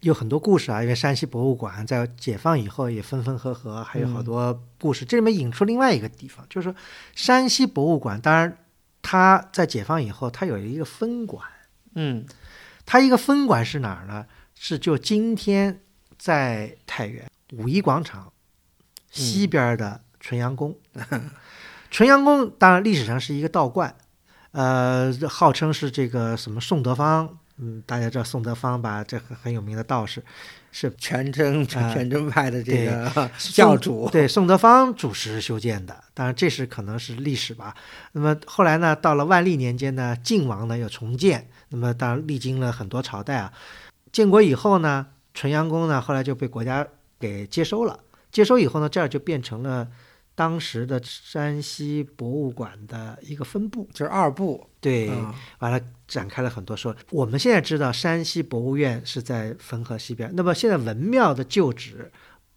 [0.00, 5.04] 有很多故事啊，因为山西博物馆在解放以后也分分合合，还有好多故事。
[5.04, 6.76] 这里面引出另外一个地方，就是说
[7.14, 8.56] 山西博物馆，当然
[9.02, 11.44] 它在解放以后，它有一个分馆，
[11.94, 12.24] 嗯
[12.86, 14.26] 它一个分馆是哪儿呢？
[14.54, 15.80] 是就今天
[16.18, 18.32] 在太原五一广场
[19.10, 20.76] 西边的纯阳宫。
[21.90, 23.94] 纯阳宫当然历史上是一个道观，
[24.52, 29.04] 呃，号称是这个什么宋德芳，嗯，大家知道宋德芳吧？
[29.04, 30.22] 这很很有名的道士，
[30.72, 34.08] 是全真啊全真派的这个 教主。
[34.10, 37.74] 对宋德芳主持修建的，当然这是可能是历史吧。
[38.12, 43.52] 那么后来呢，到了万历年间呢，晋王呢又重建，那么当然历经了很多朝代啊。
[44.10, 46.86] 建国以后呢，纯阳宫呢后来就被国家
[47.18, 48.00] 给接收了。
[48.32, 49.86] 接收以后呢，这儿就变成了
[50.34, 53.88] 当时的山西博物馆的一个分部。
[53.92, 56.94] 就是二部，对，嗯完了展开了很多说。
[57.10, 62.10] 我们现在知道山西博物院是在汾河西边，那么现在文庙的旧址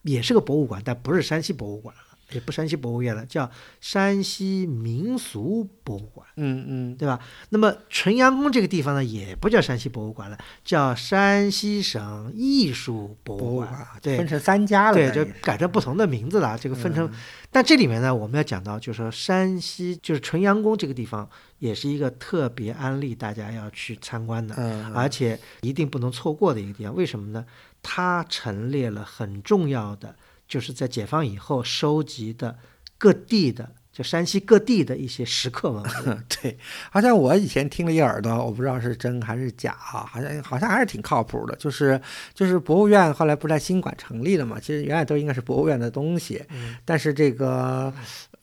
[0.03, 6.25] 也是个博物馆，但不是山西博物馆了，也不山西博物院了，叫山西民俗博物馆。
[6.36, 7.19] 嗯嗯对吧？
[7.49, 13.49] 那么纯阳宫这个地方呢，也不叫山西博物馆了，叫山西省艺术博物馆。
[13.49, 16.57] 博物馆对分成三家了，对，就改成不同的名字了。
[16.57, 17.11] 这个分成，嗯
[17.51, 21.29] 但这里面呢，我们要讲到，就是说山西就是纯阳宫这个地方，
[21.59, 26.95] 也是一个特别安利大家要去参观的，嗯，而且一定不能错过的一个地方。
[26.95, 27.45] 为什么呢？
[27.84, 30.15] 它陈列了很重要的，
[30.53, 32.55] 就是在解放以后收集的
[32.99, 36.17] 各地的，就山西各地的一些石刻文物。
[36.29, 36.55] 对，
[36.91, 41.55] 好像我以前听了一耳朵，我不知道是真还是假啊，好像好像还是挺靠谱的。
[41.55, 41.99] 就是
[42.35, 47.91] 就是博物院后来不是在新馆成立了嘛，其实原来都应该是博物院的东西，嗯但是这个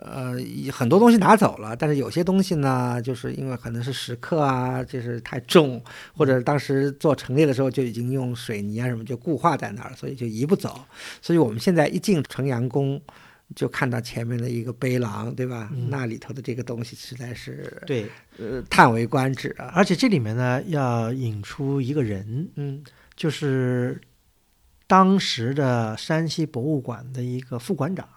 [0.00, 0.34] 呃
[0.72, 5.82] 很多东西拿走了，但是有些东西呢，就是因为可能是石刻啊，就是太重，
[6.16, 10.84] 或者当时做陈列的时候就已经用水泥啊什么就固化在那儿了，所以就移不走。
[11.22, 13.00] 所以我们现在一进城阳宫。
[13.56, 15.68] 就看到前面的一个碑廊，对吧？
[15.72, 19.72] 嗯那里头的这个东西实在是对，呃叹为观止啊。
[19.74, 22.84] 而且这里面呢，要引出一个人，嗯
[23.16, 24.00] 就是
[24.86, 28.08] 当时的山西博物馆的一个副馆长，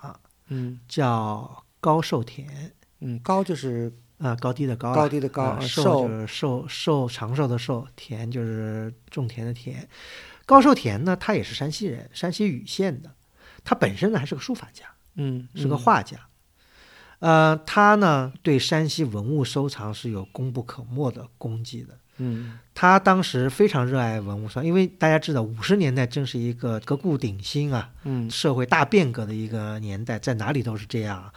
[0.49, 2.71] 嗯叫高寿田。
[3.01, 9.86] 嗯，高就是啊，高低的高啊，高低的高啊寿就是寿寿长寿的寿，田就是种田的田。
[10.45, 13.11] 高寿田呢，他也是山西人，山西禹县的。
[13.65, 16.17] 他本身呢还是个书法家，嗯是个嗯画家。
[17.19, 21.97] 呃，他呢对山西文物收藏是有功不可没的功绩的。
[22.17, 31.34] 嗯他当时非常热爱文物收藏，因为大家知道五十年代正是一个革故鼎新啊，嗯社会大变革的一个年代，在哪里都是这样，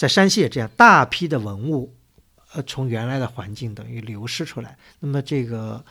[0.00, 1.94] 在山西也这样，大批的文物，
[2.54, 4.74] 呃，从原来的环境等于流失出来。
[4.98, 5.84] 那么这个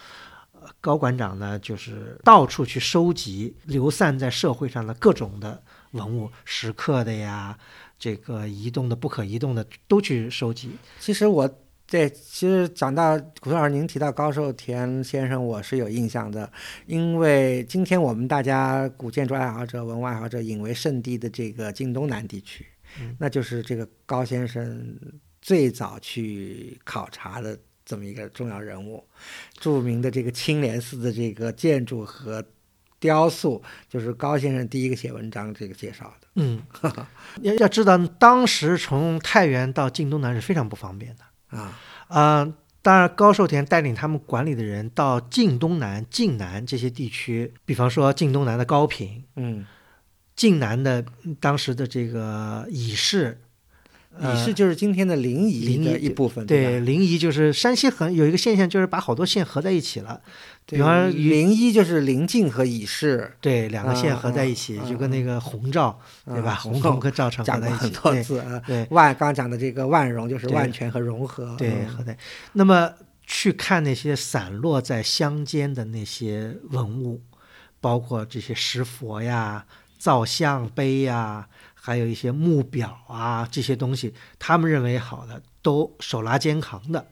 [0.52, 7.56] 呃高馆长呢，就是到处去收集流散在社会上的各种的文物，石刻的呀，
[8.00, 10.72] 这个移动的、不可移动的都去收集。
[11.00, 11.48] 其实我
[11.86, 16.52] 对，其实讲到古老师，您提到高寿田先生，我是有印象的，
[16.88, 22.66] 因为今天我们大家古建筑爱好者、文物爱好者引为圣地的这个晋东南地区，
[23.00, 24.98] 嗯那就是这个高先生
[25.42, 29.04] 最早去考察的这么一个重要人物，
[29.60, 32.44] 著名的这个青莲寺的这个建筑和
[33.00, 36.28] 雕塑，就是高先生第一个写文章这个介绍的。
[36.36, 36.62] 嗯，
[37.42, 41.58] 要要知道，当时从太原到晋东南是非常不方便的。
[41.58, 41.80] 啊，
[42.10, 49.66] 啊、当然，高寿田带领他们管理的人到晋东南、晋南这些地区，比方说晋东南的高平，嗯，
[50.40, 53.38] 晋南的嗯当时的这个乙氏，
[54.18, 56.80] 呃乙市就是今天的临沂的一部分，对？
[56.80, 60.22] 临沂就是山西很有一个现象，就是把好多县合在一起了，
[60.66, 66.52] 比方临沂就是临晋和乙市，对，两个县啊合在一起，啊就跟那个洪赵，对吧？
[66.52, 68.62] 啊红红和赵城合讲过很在一起，对多次啊。
[68.66, 72.18] 对万刚刚讲的这个万荣就是万全和融合，对，嗯合在。
[72.54, 72.94] 那么
[73.28, 77.22] 去看那些散落在乡间的那些文物，
[77.82, 79.66] 包括这些石佛呀、
[80.00, 87.06] 造像碑呀，还有一些木表啊这些东西，他们认为好的都手拉肩扛的，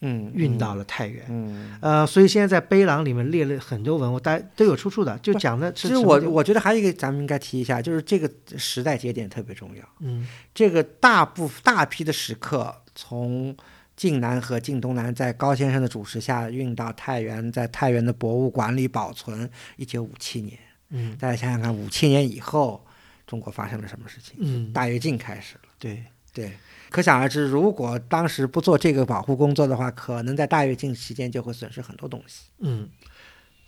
[0.00, 1.24] 嗯，运到了太原。
[1.30, 1.78] 嗯。
[1.80, 9.82] 呃，所以现在在碑廊里面列了很多文物，大家都有出处的，就讲的是其实我我觉得还有一个咱们应该提一下，就是这个时代节点特别重要。
[10.00, 13.56] 嗯这个大部大批的石刻从
[13.94, 19.48] 晋南和晋东南在高先生的主持下运到太原，在太原的博物馆里保存。
[19.76, 20.58] 一九五七年，
[20.90, 22.84] 嗯大家想想看，五千年以后
[23.26, 24.36] 中国发生了什么事情？
[24.38, 25.62] 嗯，大跃进开始了。
[25.78, 26.52] 对，对，
[26.90, 32.44] 可想而知，如果当时不做这个保护工作的话，可能在大跃进期间就会损失很多东西。
[32.58, 32.88] 嗯，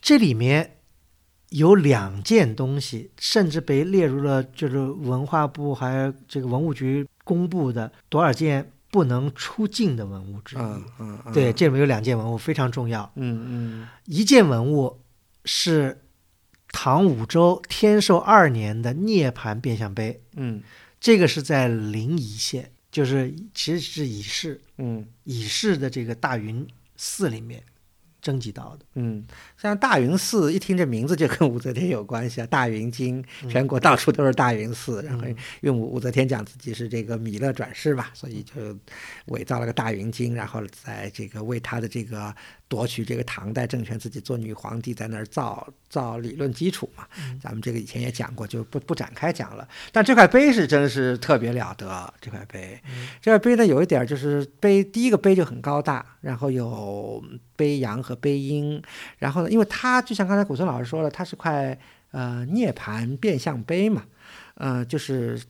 [0.00, 0.76] 这里面
[1.50, 10.58] 有两件东西，甚至被列入了就是文化部还有这个文物局公布的多少件不能出境的文物之一。
[10.60, 15.00] 嗯嗯，嗯对，，这里面有两件文物非常重要，嗯嗯一件文物
[15.44, 16.00] 是
[16.70, 20.62] 唐武周天寿二年的涅盘变相碑，嗯。
[21.00, 25.06] 这个是在临沂县，就是其实是乙市嗯。
[25.22, 26.66] 乙市的这个大云
[26.96, 27.62] 寺里面
[28.20, 28.84] 征集到的。
[28.94, 29.24] 嗯，
[29.56, 32.46] 像大云寺，一听这名字就跟武则天有关系啊。
[32.50, 33.48] 大云经，嗯。
[33.48, 38.76] 全国到处都是大云寺，然后因为武武则天讲自己是这个弥勒转世嘛，所以就
[39.26, 42.34] 伪造了个大云经，然后在这个为他的这个
[42.68, 47.06] 夺取这个唐代政权，自己做女皇帝，在那儿造造理论基础嘛。
[47.40, 49.66] 咱们这个以前也讲过，就不不展开讲了。
[49.90, 52.78] 但这块碑是真是特别了得，这块碑，
[53.22, 57.24] 这块碑呢有一点就是碑第一个碑就很高大，然后有
[57.56, 58.82] 碑阳和碑阴，
[59.16, 61.78] 然后呢，因为它就像刚才古村老师说了，它是块
[62.10, 64.04] 呃涅盘变相碑嘛，
[64.56, 65.40] 呃，就是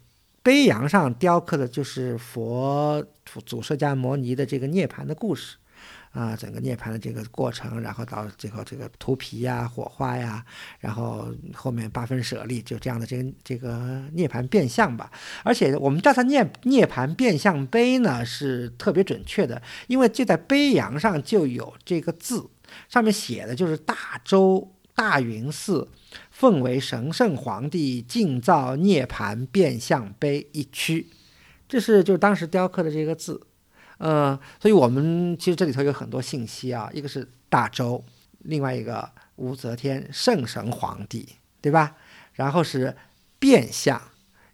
[0.45, 5.57] 碑阳上雕刻的就是佛祖祖释迦摩尼的这个涅盘的故事。
[6.19, 10.45] 啊、整个涅槃的这个过程，然后到最后这个涂皮呀、火花呀，
[10.81, 15.13] 然后后面八分舍利，就这样的这个这个涅槃变相吧。
[15.45, 22.51] 而且我们叫它涅涅盘变相碑呢，是特别准确的，因为就在碑阳上就有这个字，
[22.89, 25.87] 上面写的就是大周大云寺
[26.33, 31.07] 奉为神圣皇帝敬造涅槃变相碑一区，
[31.69, 33.41] 这是就是当时雕刻的这个字。
[33.99, 38.05] 呃，所以我们其实这里头有很多信息啊，一个是大周，
[38.39, 41.29] 另外一个武则天圣神皇帝，
[41.61, 41.97] 对吧？
[42.35, 42.97] 然后是
[43.41, 44.01] 变相，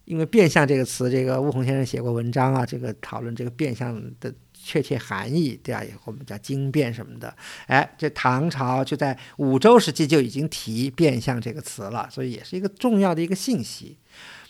[0.06, 5.82] 因为变相这个词，这个吴宏先生写过文章啊，这个讨论这个变相的确切含义，对吧？
[6.06, 7.36] 我们叫经变什么的。
[7.66, 13.98] 哎，这唐朝就在武周时期就已经提变相这个词了，所以也是一个重要的一个信息。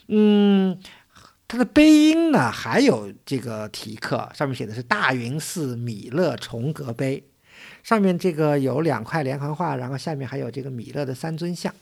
[0.07, 0.79] 嗯。
[1.47, 7.23] 它的碑音呢，还有这个题刻，上面写的是大云寺米勒重阁碑，
[7.83, 11.73] 上面这个有两块连环画，然后下面还有这个米勒的三尊像。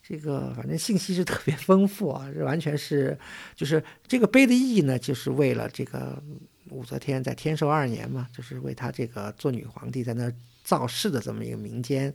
[0.00, 3.18] 这个反正信息是特别丰富啊， 这完全是
[3.54, 6.22] 就是这个碑的意义呢，就是为了这个
[6.70, 10.32] 武则天在天寿二年嘛，就是为她这个做女皇帝在那
[10.68, 12.12] 造势的这么一个民间。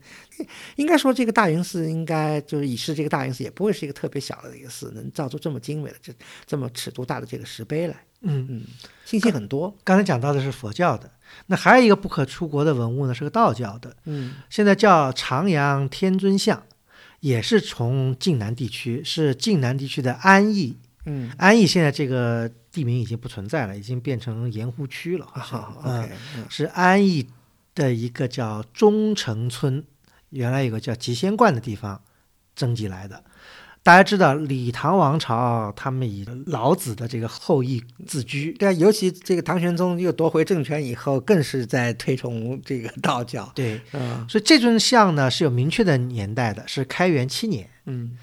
[0.75, 6.13] 应该说，这个大云寺应该就是已是这个大云寺也不会是一个特别小的一个寺，能造出这么精美的这
[6.45, 7.95] 这么尺度大的这个石碑来。
[8.21, 8.63] 嗯，嗯，
[9.03, 9.75] 信息很多。
[9.83, 11.09] 刚才讲到的是佛教的，
[11.47, 16.63] 那还有一个不可出国的文物呢，是个道教的，嗯现在叫长阳天尊像，
[17.21, 20.77] 也是从晋南地区，是晋南地区的安邑。
[21.05, 25.25] 嗯，安邑现在这个地名已经不存在了，已经变成盐湖区了。
[25.33, 27.27] 好嗯，OK，嗯是安邑
[27.75, 29.83] 的一个叫中城村，
[30.29, 32.01] 原来有个叫集仙观的地方
[32.55, 33.23] 征集来的。
[33.85, 43.51] 大家知道，李唐王朝他们以老子的这个后裔自居，对啊，尤其这个唐玄宗又夺回政权以后，更是在推崇这个道教。
[43.53, 47.69] 对，嗯所以这尊像呢是有明确的年代的，是开元七年。
[47.85, 48.17] 嗯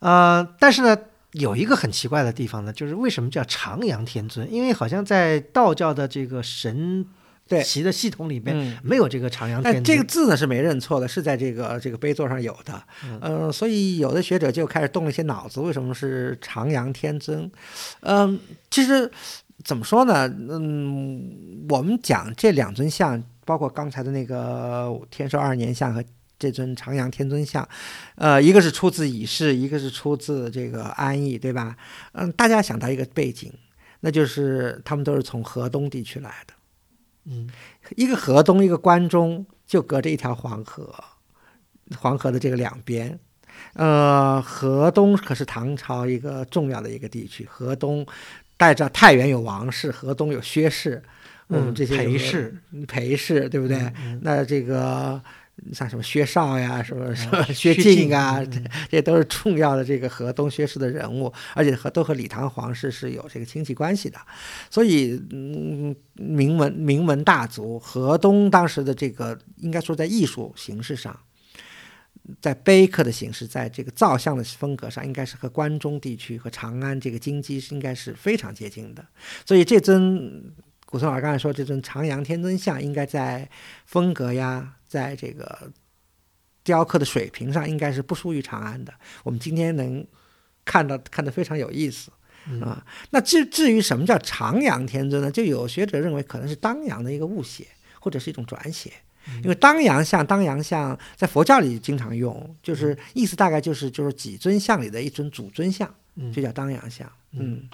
[0.00, 0.98] 呃，但是呢，
[1.30, 4.52] 有一个很奇怪的地方呢，就是为什么叫长阳天尊？
[4.52, 7.06] 因为好像在道教的这个神
[7.46, 8.78] 对奇的系统里面嗯。
[8.82, 9.82] 没有这个长阳天尊。
[9.82, 12.82] 但这个字呢是没认错的，是在这个这个碑座上有的。
[13.04, 17.50] 嗯呃，所以有的学者就开始动了一些脑子，为什么是长阳天尊？
[18.00, 18.38] 嗯、
[18.70, 19.10] 其实
[19.62, 20.26] 怎么说呢？
[20.28, 26.04] 嗯，我们讲这两尊像，包括刚才的那个天寿二年像和
[26.38, 27.66] 这尊长阳天尊像，
[28.16, 31.76] 呃，一个是出自乙氏，一个是出自这个安邑，对吧？
[32.12, 33.50] 嗯，大家想到一个背景，
[34.00, 36.52] 那就是他们都是从河东地区来的。
[37.26, 37.48] 嗯
[37.96, 40.92] 一个河东，一个关中，就隔着一条黄河，
[41.98, 43.18] 黄河的这个两边。
[43.74, 48.04] 呃，河东可是唐朝一个重要的一个地区，河东
[48.56, 51.02] 带着太原有王氏，河东有薛氏，
[51.48, 52.56] 嗯这些裴氏，
[52.88, 53.78] 裴氏，对不对？
[53.96, 55.20] 嗯那这个
[55.72, 64.18] 像什么薛绍呀，什么什么薛薛敬啊，嗯这这都是重要的这个河东薛氏的人物，而且和都和李唐皇室是有这个亲戚关系的，
[64.70, 71.18] 所以嗯，名门名门大族，河东当时的这个应该说在艺术形式上。
[72.40, 79.04] 在碑刻的形式，在这个造像的风格上，应该是和关中地区和长安这个京畿是应该是非常接近的。
[79.44, 80.42] 所以这尊
[80.86, 83.46] 古松老师刚才说，这尊长阳天尊像应该在
[83.84, 85.72] 风格呀，在这个
[86.62, 88.94] 雕刻的水平上，应该是不输于长安的。
[89.24, 90.06] 我们今天能
[90.64, 92.12] 看到看得非常有意思。
[92.46, 95.30] 嗯啊，那至至于什么叫长阳天尊呢？
[95.30, 97.66] 就有学者认为可能是当阳的一个误写，
[97.98, 98.92] 或者是一种转写。
[99.42, 107.10] 因为当阳像，当阳像在佛教里经常用，就是意思大概就是就是几尊像里的一尊主尊像，嗯就叫当阳像。
[107.32, 107.66] 嗯，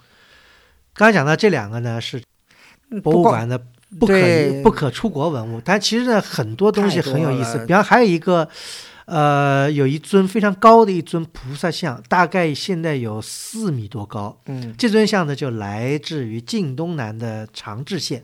[0.95, 2.23] 刚才讲到这两个呢是
[3.03, 3.59] 博物馆的
[3.99, 7.59] 不可对不可出国文物，但其实呢很多东西很有意思。
[7.67, 8.49] 比方还有一个，
[9.07, 14.39] 呃，有一尊非常高的一尊菩萨像，大概现在有四米多高。
[14.47, 18.23] 嗯这尊像呢就来自于晋东南的长治县。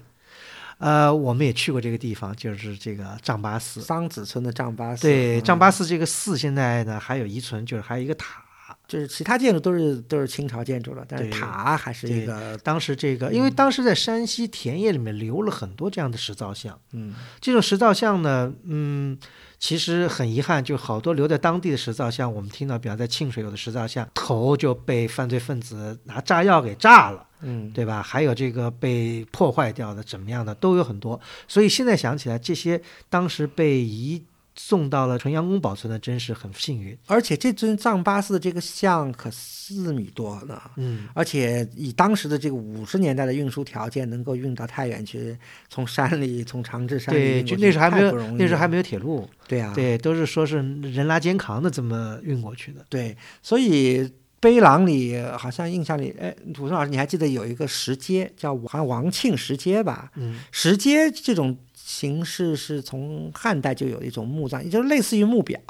[0.79, 3.81] 呃，我们也去过这个地方，就是这个丈八寺。
[3.81, 8.43] 桑梓村的丈八寺，对，嗯丈八寺这个寺现在呢还有遗存，就是还有一个塔。
[8.89, 16.79] 就是其他建筑都是都是清朝建筑了，但是塔还是一个当时这个，因为当时在山西田野里面留了很多这样的石造像。
[16.93, 19.19] 嗯这种石造像呢，嗯，
[19.59, 28.01] 其实很遗憾，就好多留在当地的石造像，我们听到，比方在沁水有的石造像，头就被犯罪分子拿炸药给炸了，嗯对吧？
[28.03, 31.21] 还有这个被破坏掉的，怎么样的都有很多。
[31.49, 32.81] 所以现在想起来，这些
[33.11, 34.23] 当时被移
[34.59, 36.97] 送到了纯阳宫保存的，真是很幸运。
[37.07, 45.37] 而且这尊藏八寺的这个像可四米多呢，嗯，而且以当时的这个五十年代的运输条件，能够运到太原去，
[45.69, 52.85] 从山里从长治山里对，就那时候还没有那时候还没有铁路，对啊，对，都是说是人拉肩扛的这么运过去的。
[52.89, 60.11] 对，所以碑廊里好像印象里，哎，土生老师，你还记得有一个石阶叫好像王庆石阶吧？
[60.15, 61.57] 嗯石阶这种
[61.89, 65.61] 形式是从汉代就有一种墓葬，也就是类似于墓表，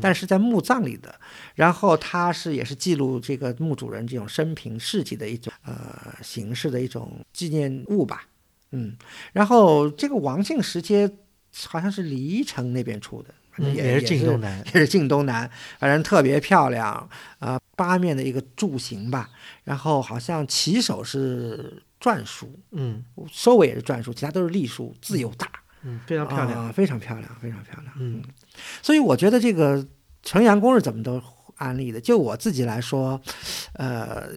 [0.00, 1.14] 但是在墓葬里的。
[1.54, 8.26] 然后它是也是记录这个墓主人这种生平事迹的一种呃形式的一种纪念物吧。
[8.72, 8.96] 嗯，
[9.32, 11.08] 然后这个王庆石阶
[11.68, 14.64] 好像是黎城那边出的，嗯，也也是晋东南。
[14.66, 15.48] 也是晋东南，
[15.78, 17.08] 反正特别漂亮
[17.38, 19.30] 啊、八面的一个柱形吧，
[19.62, 25.46] 然后好像起手是篆书，嗯收尾也是篆书，其他都是隶书，字又大，
[25.82, 26.64] 嗯，非常漂亮。
[26.66, 27.92] 啊非常漂亮，非常漂亮。
[27.96, 28.22] 嗯
[28.82, 29.86] 所以我觉得这个
[30.22, 31.22] 纯阳宫是怎么都
[31.60, 32.00] 安利的。
[32.00, 33.20] 就我自己来说，
[33.74, 34.28] 呃，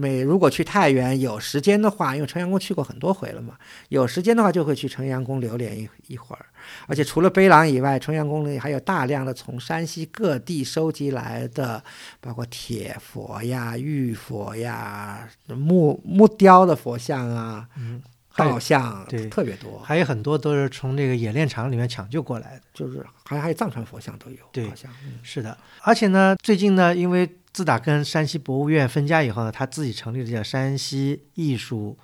[0.00, 3.58] 每如果去太原有时间的话，因为纯阳宫去过很多回了嘛，
[3.90, 6.46] 有时间的话就会去纯阳宫留连一一会儿。
[6.86, 11.82] 而且除了碑廊以外，重阳宫里还有大量的从山西各地收集来的，
[12.20, 18.00] 包括铁佛呀、玉佛呀、木木雕的佛像啊、嗯，
[18.40, 19.78] 还有道像，对特别多。
[19.80, 22.62] 还有很多都是从这个冶炼厂里面抢救过来的。
[22.72, 24.90] 就是好像还有藏传佛像都有，对好像。
[25.04, 31.98] 嗯是的，而且呢，最近呢，因为自打跟山西博物院分家以后呢，他自己成立了叫山西艺术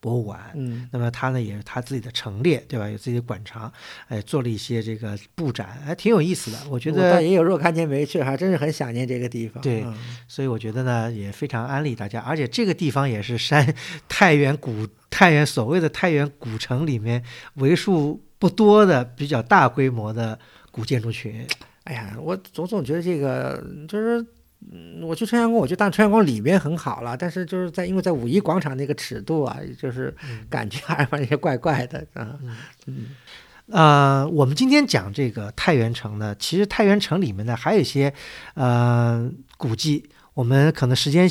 [0.00, 0.52] 博物馆。
[0.54, 2.88] 嗯那么他呢也是他自己的陈列，对吧？
[2.88, 3.72] 有自己的馆藏，
[4.08, 6.58] 哎，做了一些这个布展，还挺有意思的。
[6.68, 9.62] 我觉得，也有若干年没去，还真是很想念这个地方。
[9.62, 12.20] 对嗯所以我觉得呢也非常安利大家。
[12.20, 13.74] 而且这个地方也是山
[14.08, 17.22] 太原古太原所谓的太原古城里面
[17.54, 20.38] 为数不多的比较大规模的
[20.70, 21.46] 古建筑群。
[21.84, 24.24] 哎呀，我总总觉得这个就是。
[24.72, 32.36] 嗯，我去春阳宫，我觉得当然春阳宫里面很好了，但是就是在因为在五一广场那个尺度啊，就是嗯感觉还是有些怪怪的啊。
[32.86, 33.06] 嗯
[33.68, 38.12] 呃，我们今天讲这个太原城呢，其实太原城里面呢还有一些
[38.54, 41.30] 呃古迹，我们可能时间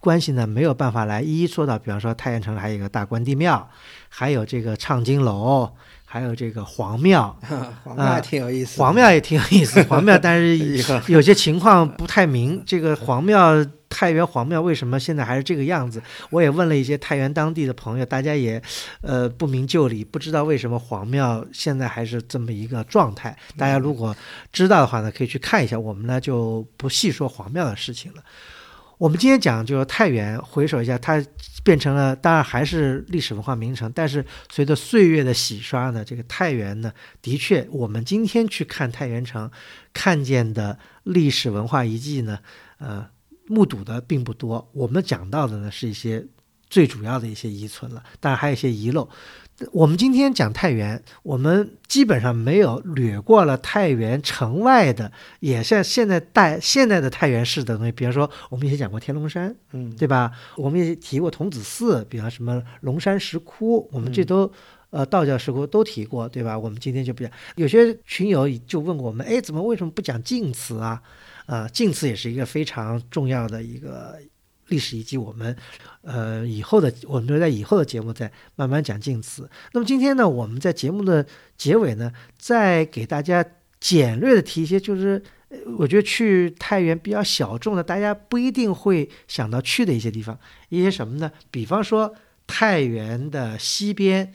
[0.00, 1.78] 关系呢没有办法来一一说到。
[1.78, 3.68] 比方说太原城还有一个大关帝庙，
[4.08, 5.70] 还有这个畅经楼，
[6.04, 7.38] 还有这个皇庙。
[7.84, 10.56] 皇庙挺有意思的，皇庙也挺有意思， 皇庙但是
[11.08, 12.62] 有些情况不太明。
[12.66, 16.02] 这个皇庙太原皇庙为什么现在还是这个样子？
[16.30, 18.60] 我也问了一些太原当地的朋友，大家也
[19.00, 23.34] 呃不明就里，不知道为什么皇庙现在还是这么一个状态。
[23.56, 24.14] 大家如果
[24.52, 25.78] 知道的话呢，可以去看一下。
[25.78, 28.22] 我们呢就不细说皇庙的事情了。
[28.98, 31.24] 我们今天讲就是太原，回首一下，它
[31.62, 36.92] 变成了，当然还是历史文化名城，但是随着岁月的洗刷呢，这个太原呢，
[37.22, 39.48] 的确，我们今天去看太原城，
[39.92, 42.40] 看见的历史文化遗迹呢，
[42.78, 43.08] 呃，
[43.46, 44.68] 目睹的并不多。
[44.72, 46.26] 我们讲到的呢，是一些
[46.68, 49.08] 最主要的一些遗存了，当然还有一些遗漏。
[49.72, 60.30] 我们今天讲太原，我们基本上没有掠过了太原城外的，也像现在代现在的太原市的东西，比方说我们也讲过天龙山，嗯，对吧？
[60.56, 64.50] 我们也提过童子寺，比方什么龙山石窟，我们这都、
[64.90, 66.56] 呃道教石窟都提过，对吧？
[66.56, 67.32] 我们今天就不讲。
[67.56, 71.02] 有些群友就问过我们，哎，怎么为什么不讲晋祠啊？
[71.46, 74.18] 啊、晋祠也是一个非常重要的一个
[74.68, 75.56] 历史遗迹，我们
[76.02, 79.48] 呃以后的我们就在以后的节目再慢慢讲晋祠。
[79.72, 83.44] 那么今天呢，我们在节目的结尾呢，再给大家
[83.80, 85.22] 简略的提一些，就是
[85.78, 90.38] 我觉得去太原比较小众的，大家不一定会想到去的一些地方，
[90.68, 91.30] 一些什么呢？
[91.50, 92.14] 比方说
[92.46, 94.32] 太原的西边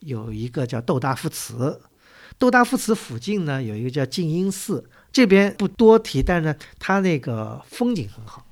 [0.00, 1.80] 有一个叫窦大夫祠，
[2.38, 8.46] 窦大夫祠附近呢有一个叫静音寺，这边不多提，但是呢，它那个风景很好。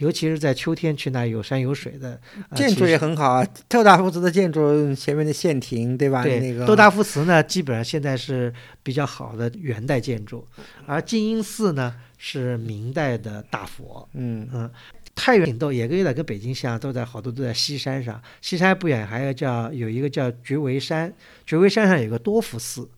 [0.00, 3.46] 尤其是在秋天去那有山有水的，呃建筑也很好啊。
[3.68, 6.22] 特大夫祠的建筑前面的县亭，对吧？
[6.22, 8.50] 对，那个窦大夫祠呢，基本上现在是
[8.82, 10.46] 比较好的元代建筑，
[10.86, 14.08] 而静音寺呢是明代的大佛。
[14.14, 14.70] 嗯嗯，
[15.14, 18.20] 太原都也跟有点跟北京像，都在好多都在西山上。
[18.40, 21.12] 西山不远还有叫有一个叫觉维山，
[21.44, 22.88] 觉维山上有个多福寺，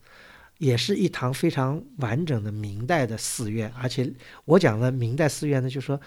[0.58, 3.72] 也是一堂非常完整的明代的寺院。
[3.76, 4.08] 而且
[4.44, 6.00] 我讲的明代寺院呢，就是说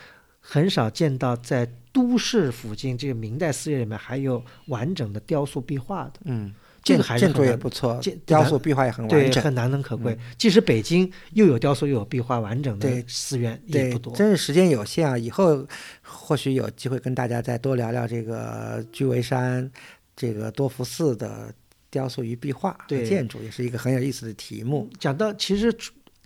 [0.47, 6.19] 很少见到在都市附近这个明代寺院里面还有完整的雕塑壁画的。
[6.25, 9.43] 嗯，这个建建筑也不错，雕塑壁画也很完对，整。
[9.43, 10.15] 很难能可贵。
[10.37, 14.15] 即使北京又有雕塑又有壁画，完整的寺院也不，多。
[14.15, 15.17] 真是时间有限啊！
[15.17, 15.65] 以后
[16.03, 19.69] 或许有机会跟大家再多聊聊这个居维山、
[20.15, 21.51] 这个多福寺的
[21.89, 24.87] 雕塑与壁画和对建筑，也是一个很有意思的题目。
[24.99, 25.75] 讲到其实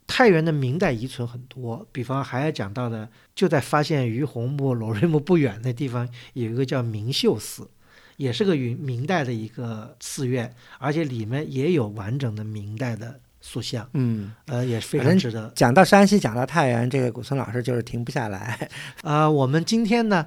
[0.10, 7.70] 太原的明代遗存很多，比方还要讲到的，就在发现于洪墓、 罗瑞墓不远的地方，有一个叫明秀寺，
[8.18, 15.53] 也是个明明代的一个寺院，而且里面也有完整的明代的塑像，嗯，呃，也是非常值得。
[15.55, 18.68] 讲到山西，讲到太原，这个古村老师就是停不下来。
[19.03, 20.26] 呃，我们今天呢，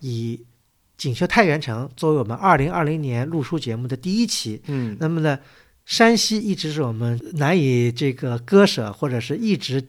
[0.00, 0.42] 以
[0.96, 5.38] 锦绣太原城作为我们二零二零年录书节目的第一期，嗯那么呢，
[5.88, 9.82] 山西一直是我们难以这个割舍，或者是一直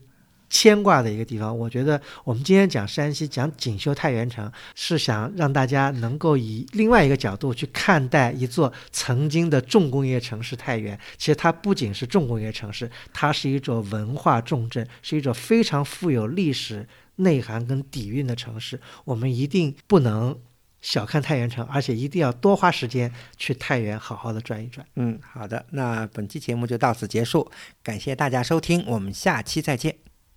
[0.49, 1.55] 牵挂的一个地方。
[1.55, 10.97] 我觉得我们今天讲山西，讲锦绣太原城，是想让大家能够以另外一个角度去看待一座曾经的重工业城市太原。
[11.17, 16.87] 其实它不仅是重工业城市，它是一座文化重镇，是一座非常富有历史
[17.17, 18.79] 内涵跟底蕴的城市。
[19.03, 20.39] 我们一定不能。
[20.81, 24.85] 小看太原城，而且一定要多花时间去太原好好的转一转。
[24.95, 27.51] 嗯，好的，那本期节目就到此结束，
[27.83, 30.08] 感谢大家收听，我们下期再见。